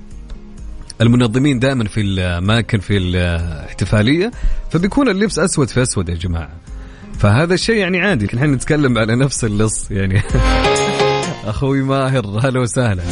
[1.01, 4.31] المنظمين دائما في الأماكن في الاحتفالية
[4.71, 6.51] فبيكون اللبس أسود في أسود يا جماعة.
[7.19, 10.23] فهذا الشيء يعني عادي لكن إحنا نتكلم على نفس اللص يعني.
[11.45, 13.03] أخوي ماهر هلا وسهلا.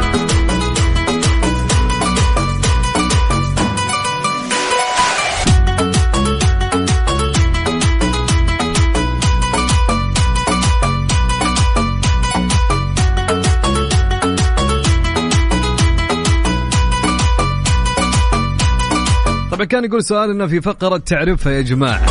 [19.62, 22.06] طبعا كان يقول سؤالنا في فقرة تعرفها يا جماعة.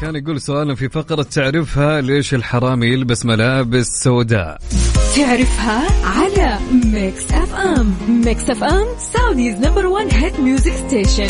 [0.00, 4.58] كان يقول سؤالنا في فقرة تعرفها ليش الحرامي يلبس ملابس سوداء؟
[5.16, 11.26] تعرفها على Mix FM Mix FM Saudi's number 1 hit music station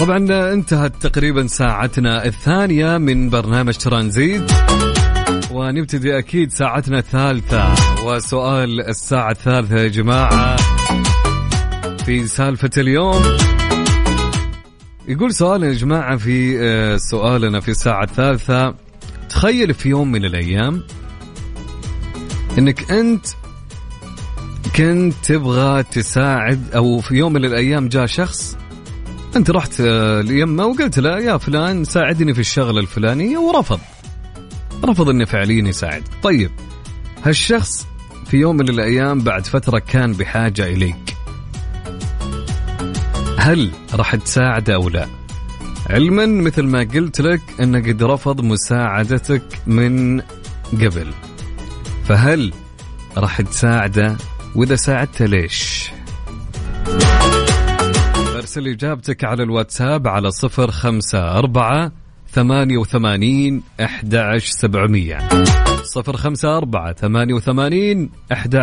[0.06, 4.52] طبعا انتهت تقريبا ساعتنا الثانية من برنامج ترانزيت
[5.52, 7.74] ونبتدي أكيد ساعتنا الثالثة.
[8.06, 10.56] وسؤال الساعة الثالثة يا جماعة
[12.06, 13.24] في سالفة اليوم.
[15.08, 18.76] يقول سؤال يا جماعة في آه، سؤالنا في الساعة الثالثة.
[19.30, 20.84] تخيل في يوم من الأيام
[22.58, 23.26] أنك أنت
[24.76, 28.58] كنت تبغى تساعد أو في يوم من الأيام جاء شخص
[29.36, 33.80] أنت رحت آه، ليمه وقلت له يا فلان ساعدني في الشغلة الفلانية ورفض.
[34.86, 36.04] رفض أنه فعليا يساعد.
[36.24, 36.52] طيب
[37.24, 37.88] هالشخص
[38.26, 41.16] في يوم من الأيام بعد فترة كان بحاجة إليك.
[43.38, 45.08] هل راح تساعده أو لا؟
[45.90, 50.22] علما مثل ما قلت لك أنه قد رفض مساعدتك من
[50.72, 51.14] قبل.
[52.08, 52.54] فهل
[53.18, 54.18] راح تساعده؟
[54.56, 55.90] وإذا ساعدته ليش؟
[58.58, 61.92] ارسل إجابتك على الواتساب على صفر خمسة أربعة
[62.32, 64.16] ثمانية وثمانين أحد
[64.52, 65.18] سبعمية.
[65.84, 68.56] صفر خمسة أربعة ثمانية وثمانين أحد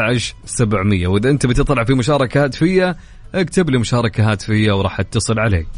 [0.44, 1.06] سبعمية.
[1.06, 2.96] وإذا أنت بتطلع في مشاركة هاتفية
[3.34, 5.68] اكتب لي مشاركة هاتفية وراح اتصل عليك.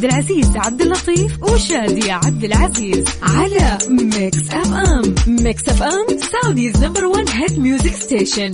[0.00, 7.28] عبد العزيز عبد اللطيف وشادي عبد العزيز على Mix FM Mix FM Saudi's number 1
[7.28, 8.52] hit music station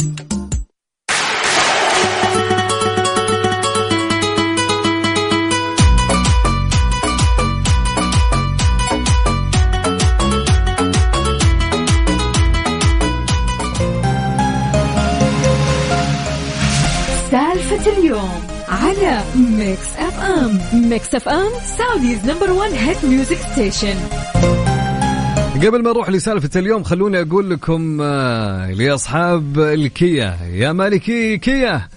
[20.91, 23.95] Mix FM Saudi's number 1 hit music station.
[25.55, 30.39] قبل ما نروح لسالفة اليوم خلوني أقول لكم آه، لأصحاب الكيا.
[30.53, 31.89] يا مالكي كيا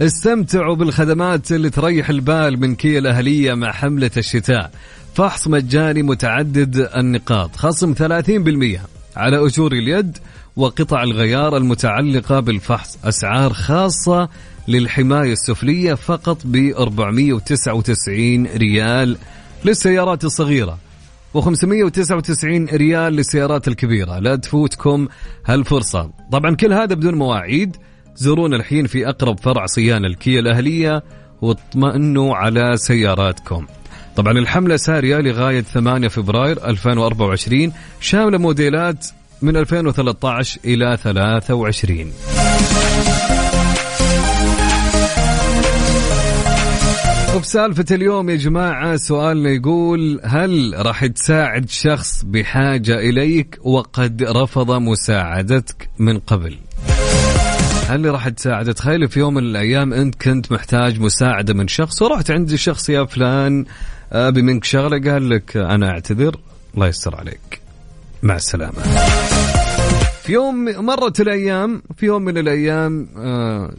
[0.00, 4.70] استمتعوا بالخدمات اللي تريح البال من كيا الأهلية مع حملة الشتاء.
[5.14, 8.80] فحص مجاني متعدد النقاط خصم 30%
[9.16, 10.18] على أجور اليد
[10.56, 12.98] وقطع الغيار المتعلقة بالفحص.
[13.04, 14.28] أسعار خاصة
[14.68, 19.16] للحماية السفلية فقط ب 499 ريال
[19.64, 20.78] للسيارات الصغيرة
[21.38, 22.44] و599
[22.74, 24.18] ريال للسيارات الكبيرة.
[24.18, 25.08] لا تفوتكم
[25.46, 26.10] هالفرصة.
[26.32, 27.76] طبعا كل هذا بدون مواعيد.
[28.16, 31.02] زورونا الحين في أقرب فرع صيانة الكيا الأهلية
[31.42, 33.66] واطمئنوا على سياراتكم.
[34.16, 39.06] طبعا الحملة سارية لغاية 8 فبراير 2024 شاملة موديلات
[39.42, 42.12] من 2013 إلى 23
[47.38, 54.70] وفي سالفة اليوم يا جماعة سؤالنا يقول هل راح تساعد شخص بحاجة إليك وقد رفض
[54.70, 56.56] مساعدتك من قبل؟
[57.88, 62.30] هل راح تساعده؟ تخيل في يوم من الأيام أنت كنت محتاج مساعدة من شخص ورحت
[62.30, 63.64] عند الشخص يا فلان
[64.12, 65.12] أبي منك شغلة.
[65.12, 66.36] قال لك أنا أعتذر
[66.74, 67.60] الله يستر عليك.
[68.22, 68.82] مع السلامة.
[70.22, 73.74] في يوم مرت الأيام في يوم من الأيام آه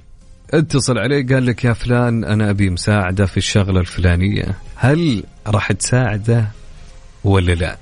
[0.54, 6.48] اتصل عليه قال لك يا فلان أنا أبي مساعدة في الشغلة الفلانية هل راح تساعده
[7.24, 7.78] ولا لا؟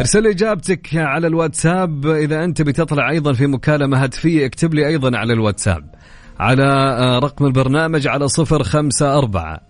[0.00, 2.06] ارسل إجابتك على الواتساب.
[2.06, 5.94] إذا أنت بتطلع أيضا في مكالمة هاتفية اكتب لي أيضا على الواتساب.
[6.40, 6.64] على
[6.98, 9.60] آه، رقم البرنامج على صفر خمسة أربعة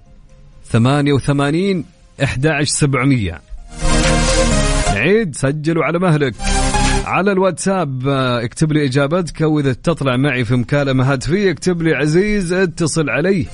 [0.65, 1.85] ثمانية وثمانين
[2.23, 3.41] أحد سبعمية.
[4.89, 6.35] عيد سجلوا على مهلك.
[7.07, 12.53] على الواتساب آه، اكتب لي إجابتك واذا تطلع معي في مكالمة هاتفيه اكتب لي عزيز
[12.53, 13.47] اتصل علي.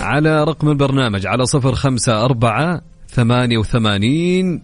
[0.00, 4.62] على رقم البرنامج على صفر خمسة أربعة ثمانية وثمانين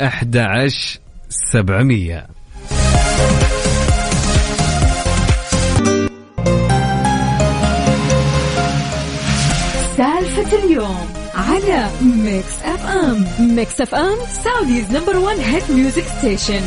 [0.00, 2.26] أحد عشر سبعمية.
[9.96, 16.60] سالفة اليوم على Mix FM Mix FM Saudi's number 1 hit music station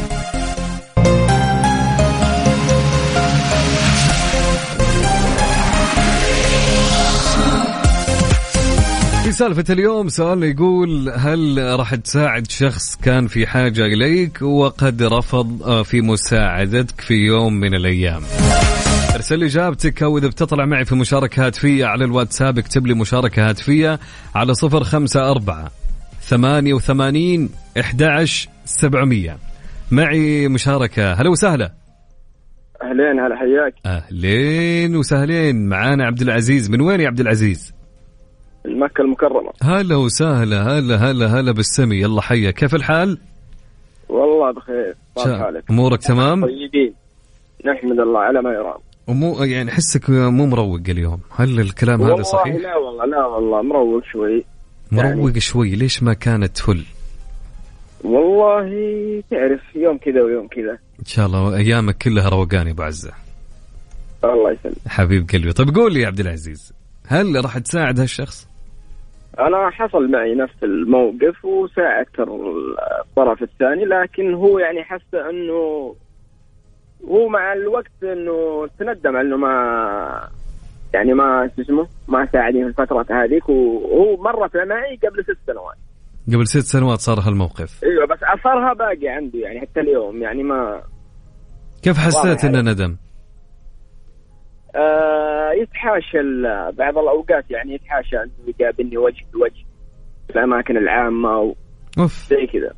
[9.32, 15.64] في سالفة اليوم سؤالنا يقول هل راح تساعد شخص كان في حاجة إليك وقد رفض
[15.64, 18.22] آه، في مساعدتك في يوم من الأيام؟
[19.16, 23.50] ارسل لي إجابتك أو إذا بتطلع معي في مشاركة هاتفية على الواتساب اكتب لي مشاركة
[23.50, 24.00] هاتفية
[24.36, 25.72] على صفر خمسة أربعة
[26.22, 29.38] ثمانية وثمانين إحداش سبعمية.
[29.92, 31.14] معي مشاركة.
[31.14, 31.72] هلا وسهلا.
[32.84, 33.74] أهلين هلا حياك.
[33.86, 35.70] أهلين وسهلين.
[35.70, 36.70] معانا عبد العزيز.
[36.70, 37.81] من وين يا عبد العزيز؟
[38.66, 39.52] مكة المكرمة.
[39.62, 41.96] هلا وسهلا هلا هلا هلا بالسمي.
[42.02, 42.52] يلا حيا.
[42.52, 43.18] كيف الحال؟
[44.10, 44.96] والله بخير.
[45.16, 45.64] طال شا- حالك.
[45.70, 46.94] أمورك تمام؟ طيبين.
[47.66, 48.80] نحمد الله على ما يرام.
[49.08, 51.20] ومو يعني احسك مو مروق اليوم.
[51.36, 54.44] هل الكلام هذا صحيح؟ لا والله لا والله مروق شوي.
[54.92, 55.76] مروق شوي.
[55.76, 56.84] ليش ما كانت فل؟
[58.04, 58.70] والله
[59.32, 60.72] تعرف يوم كذا ويوم كذا.
[61.00, 63.12] إن شاء الله أيامك كلها روقان يا أبو عزة.
[64.24, 64.78] الله يسلمك.
[64.88, 65.54] حبيب قلبي.
[65.54, 66.74] طيب قول لي يا عبد العزيز
[67.08, 68.48] هل راح تساعد هالشخص؟
[69.40, 75.96] أنا حصل معي نفس الموقف وساعدت الطرف الثاني لكن هو يعني حس إنه
[77.08, 80.30] هو مع الوقت إنه تندم على إنه ما
[80.94, 85.78] يعني ما شو اسمه ما ساعدني في الفترة هذيك وهو مرت معي قبل ست سنوات
[86.28, 90.82] قبل ست سنوات صار هالموقف إيوه بس اثرها باقي عندي يعني حتى اليوم يعني ما
[91.84, 92.70] كيف حسيت إنه عليك.
[92.70, 92.98] ندم؟
[94.76, 96.18] آه يتحاشى
[96.78, 99.66] بعض الأوقات يعني يتحاشى إنه يقابلني وجه بوجه
[100.28, 101.56] في الأماكن العامة و-
[102.00, 102.28] أوف.
[102.30, 102.74] زي كذا.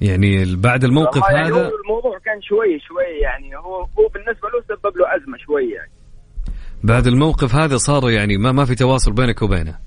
[0.00, 4.76] يعني بعد الموقف يعني هذا هو الموضوع كان شوي شوي يعني هو هو بالنسبة له
[4.76, 5.90] سبب له أزمة شوي يعني.
[6.84, 9.78] بعد الموقف هذا صار يعني ما ما في تواصل بينك وبينه؟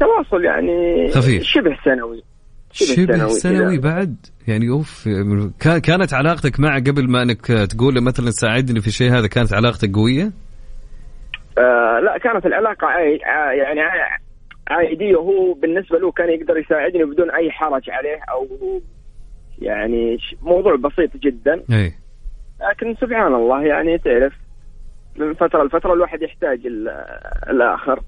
[0.00, 1.42] تواصل يعني خفيف.
[1.42, 2.22] شبه سنوي.
[2.72, 3.28] شبه.
[3.28, 4.16] سنوي بعد
[4.48, 5.08] يعني أوف
[5.60, 9.52] كا- كانت علاقتك معه قبل ما إنك تقول له مثلا ساعدني في الشيء هذا كانت
[9.54, 10.32] علاقتك قوية؟
[11.58, 12.88] آه لا كانت العلاقة.
[13.58, 14.18] يعني عاي...
[14.68, 18.46] عائديه هو بالنسبة له كان يقدر يساعدني بدون أي حرج عليه أو
[19.58, 21.92] يعني موضوع بسيط جدا اي
[22.70, 24.32] لكن سبحان الله يعني تعرف
[25.16, 26.88] من فترة لفترة الواحد يحتاج ال-
[27.50, 28.00] الآخر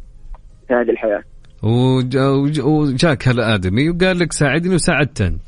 [0.68, 1.22] في هذه الحياة
[1.64, 5.40] وج- وج- وجاك هالادمي وقال لك ساعدني وساعدت أنت.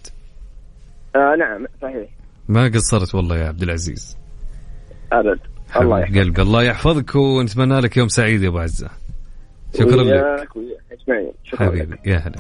[1.17, 2.09] آه نعم صحيح.
[2.49, 4.17] ما قصرت والله يا عبد العزيز.
[5.12, 5.39] أبد.
[5.77, 8.89] الله حبيب قلبي الله يحفظك ونتمنى لك يوم سعيد يا أبو عزة.
[9.75, 10.49] شكرا لك.
[10.93, 11.73] اجمعين شكرا لك.
[11.83, 12.37] حبيبي يا هلا.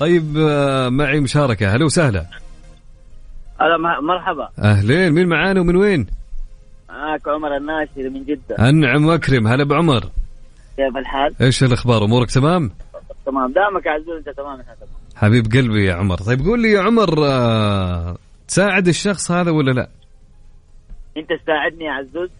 [0.00, 1.74] طيب آه، معي مشاركة.
[1.76, 2.26] هلا وسهلا.
[3.60, 4.48] هلا مرحبا.
[4.58, 6.06] أهلين مين معانا ومن وين؟
[6.88, 8.68] معك عمر الناشري من جدة.
[8.68, 9.46] أنعم وأكرم.
[9.46, 10.10] هلا بعمر.
[10.76, 12.70] كيف الحال؟ إيش الأخبار؟ أمورك تمام؟
[13.26, 13.52] تمام.
[13.52, 16.16] دامك عزوز أنت تمام إحنا تمام حبيب قلبي يا عمر.
[16.18, 18.16] طيب قول لي يا عمر آه،
[18.48, 19.88] تساعد الشخص هذا ولا لا؟
[21.16, 22.30] أنت تساعدني يا عزوز؟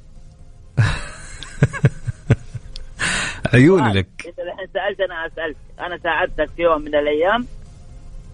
[3.55, 4.07] عيوني لك.
[4.27, 5.57] أنت الحين سألت أنا أسألك.
[5.81, 7.47] أنا ساعدتك في يوم من الأيام.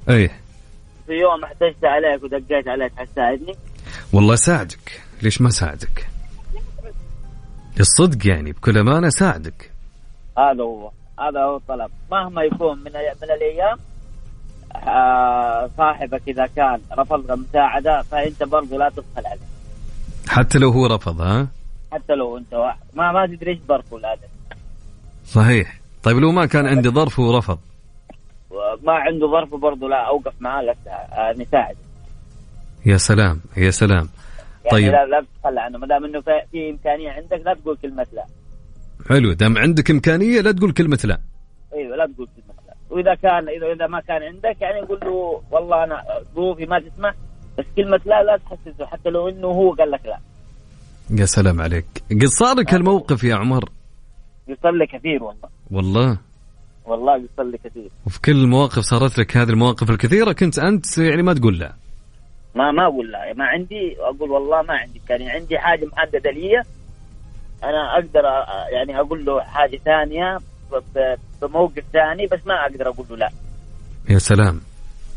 [0.08, 0.30] أيه.
[1.06, 3.54] في يوم احتجت عليك ودقيت عليك حتساعدني
[4.12, 5.02] والله ساعدك.
[5.22, 6.06] ليش ما ساعدك؟
[7.80, 9.71] الصدق يعني بكل أمانة ساعدك.
[10.38, 11.90] هذا هو هذا هو الطلب.
[12.10, 13.78] مهما يكون من من الأيام
[14.88, 19.40] آه صاحبك إذا كان رفض المساعدة فأنت برضو لا تبخل عليه.
[20.28, 21.48] حتى لو هو رفض ها؟
[21.92, 22.78] حتى لو أنت واحد.
[22.94, 24.28] ما ما تدري إيش ظرفه الادم
[25.26, 25.80] صحيح.
[26.02, 27.58] طيب لو ما كان عندي ظرف ورفض
[28.82, 31.76] ما عنده ظرف برضو لا أوقف معاه لا آه، نساعد.
[32.86, 34.08] يا سلام يا سلام.
[34.64, 34.92] يعني طيب.
[34.92, 35.78] لا لا تتخلى عنه.
[35.78, 38.24] ما دام إنه في إمكانية عندك لا تقول كلمة لا.
[39.08, 39.32] حلو.
[39.32, 41.20] دام عندك إمكانية لا تقول كلمة لا.
[41.74, 42.74] أيوه لا تقول كلمة لا.
[42.90, 46.02] وإذا كان اذا إذا ما كان عندك يعني نقول له والله أنا
[46.34, 47.14] ظروفي ما تسمح
[47.58, 50.18] بس كلمة لا لا تحسسه حتى لو إنه هو قال لك لا.
[51.10, 51.86] يا سلام عليك.
[52.10, 53.68] قد صار لك الموقف يا عمر؟
[54.48, 55.48] يصل لي كثير والله.
[55.70, 56.18] والله؟
[56.86, 57.88] والله يصل لي كثير.
[58.06, 61.72] وفي كل المواقف صارت لك هذه المواقف الكثيرة كنت أنت يعني ما تقول لا.
[62.54, 63.34] ما ما أقول لا.
[63.36, 65.00] ما عندي أقول والله ما عندي.
[65.00, 66.62] امكانيه عندي حاجة محددة لي
[67.64, 68.22] أنا أقدر
[68.72, 70.38] يعني أقول له حاجة ثانية
[71.42, 73.30] بموقف ثاني بس ما أقدر أقول له لا.
[74.08, 74.60] يا سلام.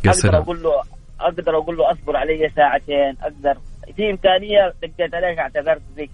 [0.05, 0.41] يا أقدر سلام.
[0.41, 0.71] أقول له
[1.19, 3.57] أقدر أقول له أصبر علي ساعتين أقدر.
[3.95, 6.09] في إمكانية دقيت عليك اعتذرت فيك.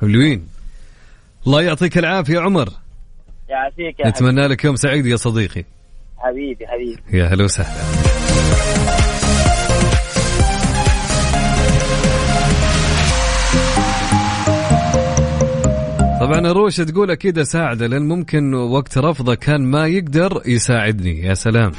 [0.00, 0.48] حلوين.
[1.46, 2.68] الله يعطيك العافية يا عمر.
[3.48, 4.08] يعافيك يا.
[4.08, 5.64] نتمنى لك يوم سعيد يا صديقي.
[6.18, 7.18] حبيبي حبيبي.
[7.18, 9.07] يا هلا وسهلا.
[16.28, 21.22] طبعا روشة تقول أكيد أساعده لأن ممكن وقت رفضه كان ما يقدر يساعدني.
[21.22, 21.72] يا سلام.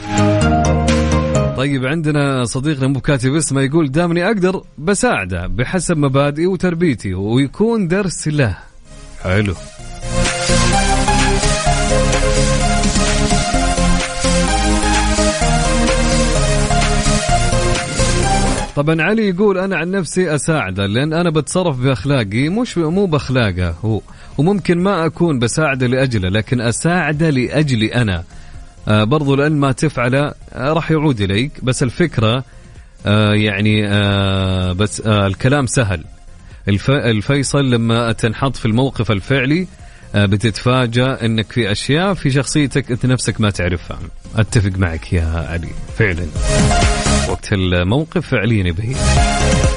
[1.57, 8.27] طيب عندنا صديقنا مو كاتب اسمه يقول دامني أقدر بساعده بحسب مبادئي وتربيتي ويكون درس
[8.27, 8.57] له.
[9.23, 9.53] حلو.
[18.76, 24.01] طبعا علي يقول أنا عن نفسي أساعده لأن أنا بتصرف بأخلاقي مش مو بأخلاقه هو
[24.38, 28.24] وممكن ما أكون بساعده لأجله لكن أساعده لأجلي أنا.
[28.88, 32.43] آه برضو لأن ما تفعله آه راح يعود إليك بس الفكرة
[33.05, 36.03] آه يعني آه بس آه الكلام سهل.
[36.67, 39.67] الف الفيصل لما تنحط في الموقف الفعلي
[40.16, 43.99] بتتفاجأ إنك في أشياء في شخصيتك أنت نفسك ما تعرفها.
[44.36, 46.26] أتفق معك يا علي فعلا.
[47.30, 48.95] وقت الموقف فعليا يبين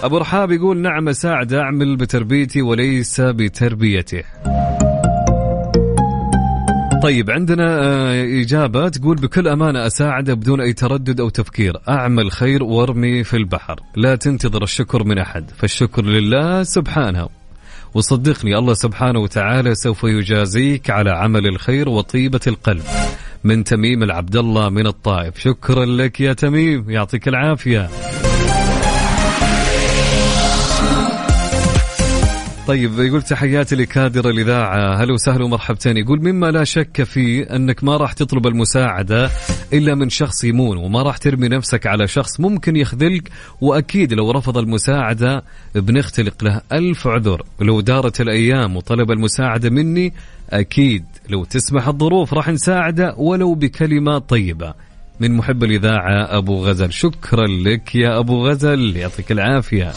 [0.03, 4.23] أبو رحاب يقول نعم اساعد أعمل بتربيتي وليس بتربيته.
[7.03, 11.73] طيب عندنا آه، إجابة تقول بكل أمانة أساعده بدون أي تردد أو تفكير.
[11.89, 13.81] أعمل خير وارمي في البحر.
[13.97, 17.42] لا تنتظر الشكر من أحد فالشكر لله سبحانه.
[17.95, 22.83] وصدقني الله سبحانه وتعالى سوف يجازيك على عمل الخير وطيبة القلب.
[23.45, 25.39] من تميم العبد الله من الطائف.
[25.39, 26.91] شكرا لك يا تميم.
[26.91, 27.89] يعطيك العافية.
[32.67, 35.03] طيب يقول تحياتي لكادر الإذاعة.
[35.03, 35.97] هلا وسهلا ومرحبتين.
[35.97, 39.31] يقول مما لا شك فيه أنك ما راح تطلب المساعدة
[39.73, 44.59] إلا من شخص يمون وما راح ترمي نفسك على شخص ممكن يخذلك وأكيد لو رفض
[44.59, 45.45] المساعدة
[45.75, 46.61] بنختلق له.
[46.73, 47.43] ألف عذر.
[47.61, 50.13] ولو دارت الأيام وطلب المساعدة مني
[50.51, 54.75] أكيد لو تسمح الظروف راح نساعده ولو بكلمات طيبة.
[55.21, 56.93] من محب الإذاعة أبو غزل.
[56.93, 58.97] شكرا لك يا أبو غزل.
[58.97, 59.93] يعطيك العافية.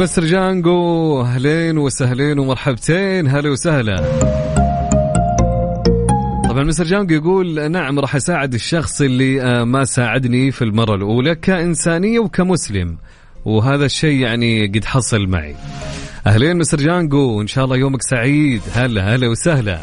[0.00, 1.20] مستر جانجو.
[1.22, 3.28] أهلين وسهلين ومرحبتين.
[3.28, 3.96] هلا وسهلا.
[6.48, 11.34] طبعا مستر جانجو يقول نعم راح أساعد الشخص اللي آه، ما ساعدني في المرة الأولى
[11.34, 12.96] كإنسانية وكمسلم.
[13.44, 15.54] وهذا الشيء يعني قد حصل معي.
[16.26, 18.62] أهلين مستر جانجو إن شاء الله يومك سعيد.
[18.74, 19.82] هلا هلا وسهلا.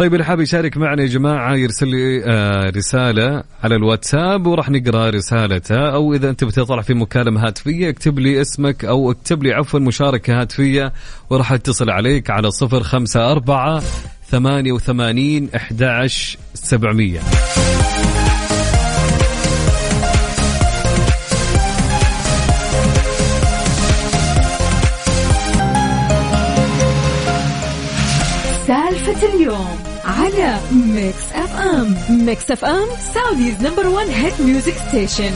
[0.00, 5.10] طيب اللي حاب يشارك معنا يا جماعة يرسل لي آه، رسالة على الواتساب وراح نقرأ
[5.10, 5.94] رسالته.
[5.94, 10.40] أو إذا أنت بتطلع في مكالمة هاتفية اكتب لي اسمك أو اكتب لي عفوا مشاركة
[10.40, 10.92] هاتفية
[11.30, 13.82] وراح أتصل عليك على صفر خمسة أربعة
[14.30, 16.06] ثمانية وثمانين أحد
[16.54, 17.20] سبعمية.
[28.66, 29.89] سالفة اليوم.
[30.42, 35.32] على Mix FM Mix FM Saudi's number 1 hit music station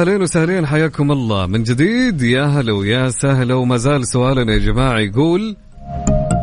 [0.00, 1.46] اهلين وسهلين حياكم الله.
[1.46, 5.56] من جديد يا هلا ويا سهلا وما زال سؤالنا يا جماعة يقول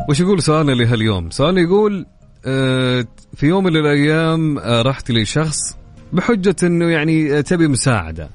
[0.09, 2.05] وش يقول سؤالنا لهاليوم؟ سؤالنا يقول
[2.45, 3.05] آه،
[3.35, 5.57] في يوم من الأيام آه، رحت لشخص
[6.13, 8.29] بحجة إنه يعني تبي مساعدة.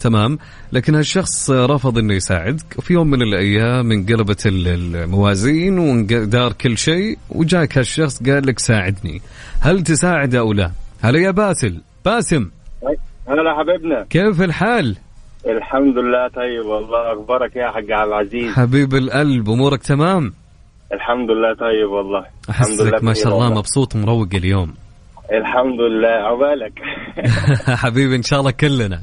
[0.00, 0.38] تمام؟
[0.72, 7.18] لكن هالشخص رفض إنه يساعدك وفي يوم من الأيام انقلبت ال- الموازين ودار كل شيء
[7.30, 9.22] وجاك هالشخص قال لك ساعدني.
[9.60, 10.70] هل تساعده أو لا؟
[11.02, 11.80] هلا يا باسل.
[12.04, 12.48] باسم.
[13.28, 14.04] هلا حبيبنا.
[14.10, 14.96] كيف الحال؟
[15.46, 20.32] الحمد لله طيب والله أخبارك يا حاج عبد العزيز؟ حبيب القلب أمورك تمام؟
[20.92, 22.24] الحمد لله طيب والله.
[22.48, 23.50] الحمد لله احسك ما بخير شاء الله.
[23.58, 24.74] مبسوط مروق اليوم.
[25.32, 26.72] الحمد لله عقبالك
[27.82, 29.02] حبيبي إن شاء الله كلنا.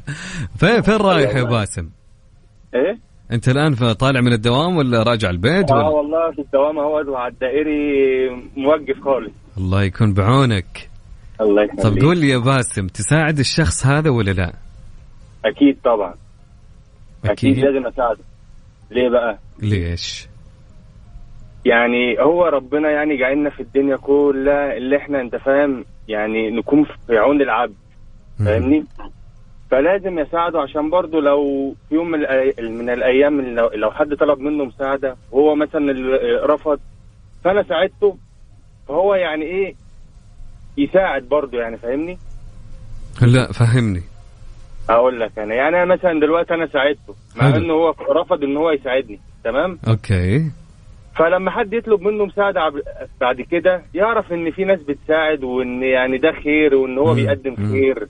[0.58, 1.88] فين فين رايح يا باسم؟
[2.74, 2.98] إيه؟
[3.32, 7.32] أنت الآن طالع من الدوام ولا راجع البيت آه ولا؟ والله في الدوام أهو على
[7.32, 9.32] الدائري موقف خالص.
[9.58, 10.89] الله يكون بعونك.
[11.40, 11.82] الله يخليك.
[11.82, 14.52] طب قول لي يا باسم تساعد الشخص هذا ولا لا؟
[15.44, 16.14] أكيد طبعا.
[17.24, 17.64] أكيد, أكيد.
[17.64, 18.20] لازم أساعده.
[18.90, 20.28] ليه بقى؟ ليش؟
[21.64, 27.18] يعني هو ربنا يعني جعلنا في الدنيا كلها اللي إحنا أنت فاهم؟ يعني نكون في
[27.18, 27.74] عون العبد.
[28.38, 28.84] فاهمني؟
[29.70, 33.40] فلازم يساعده عشان برضه لو في يوم من, الأيام
[33.74, 35.92] لو, حد طلب منه مساعدة وهو مثلا
[36.46, 36.80] رفض
[37.44, 38.16] فأنا ساعدته
[38.88, 39.74] فهو يعني إيه؟
[40.84, 42.18] يساعد برضه يعني فاهمني؟
[43.22, 44.02] لا فهمني.
[44.90, 45.54] هقول لك أنا.
[45.54, 47.56] يعني أنا مثلا دلوقتي أنا ساعدته مع.
[47.56, 50.50] إنه هو رفض إن هو يساعدني تمام؟ أوكي.
[51.16, 52.82] فلما حد يطلب منه مساعدة عب-
[53.20, 57.14] بعد كده يعرف إن في ناس بتساعد وإن يعني ده خير وإن هو مم.
[57.14, 57.56] بيقدم.
[57.56, 58.08] خير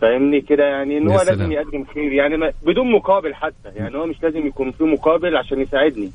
[0.00, 1.38] فاهمني كده؟ يعني إن هو سلام.
[1.38, 3.68] لازم يقدم خير يعني ما بدون مقابل حتى.
[3.76, 6.10] يعني هو مش لازم يكون في مقابل عشان يساعدني.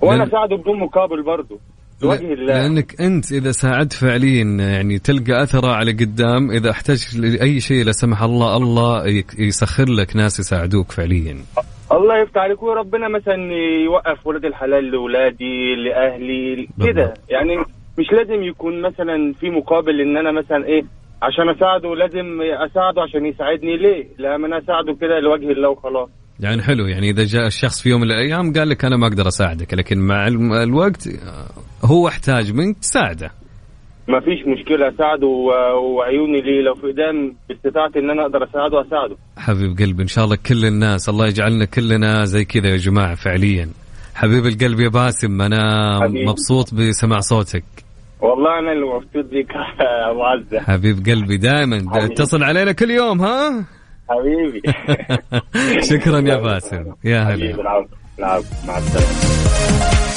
[0.00, 1.58] وأنا اساعده بدون مقابل برضه.
[2.02, 6.50] لوجه الله لأنك أنت إذا ساعدت فعليا يعني تلقى أثره على قدام.
[6.50, 11.36] إذا احتجت لأي شيء لا سمح الله الله يسخر لك ناس يساعدوك فعليا.
[11.92, 12.62] الله يفتح عليك.
[12.62, 13.52] وربنا مثلا
[13.84, 17.14] يوقف ولاد الحلال لأولادي لأهلي كده.
[17.30, 17.56] يعني
[17.98, 20.84] مش لازم يكون مثلا في مقابل إن أنا مثلا إيه
[21.22, 23.76] عشان أساعده لازم أساعده عشان يساعدني.
[23.76, 26.08] ليه؟ لا أنا أساعده كده لوجه الله وخلاص.
[26.40, 29.28] يعني حلو يعني إذا جاء الشخص في يوم من الأيام قال لك أنا ما أقدر
[29.28, 30.26] أساعدك لكن مع
[30.62, 33.30] الوقت آه، هو أحتاج منك تساعده.
[34.08, 35.26] ما فيش مشكلة أساعده
[35.76, 39.16] وعيوني ليه لو في قدام باستطاعتي إن أنا أقدر أساعده أساعده.
[39.36, 43.68] حبيب قلبي إن شاء الله كل الناس الله يجعلنا كلنا زي كذا يا جماعة فعليا.
[44.14, 45.60] حبيب القلب يا باسم أنا
[46.02, 46.26] حبيبي.
[46.26, 47.64] مبسوط بسماع صوتك.
[48.20, 49.48] والله أنا اللي مبسوط بيك
[49.80, 53.64] يا ابو عزه حبيب قلبي دائما اتصل علينا كل يوم ها؟
[54.08, 54.62] حبيبي.
[55.90, 57.86] شكرا يا باسم يا هلا حبيبي العفو
[58.18, 60.13] العفو مع السلامة.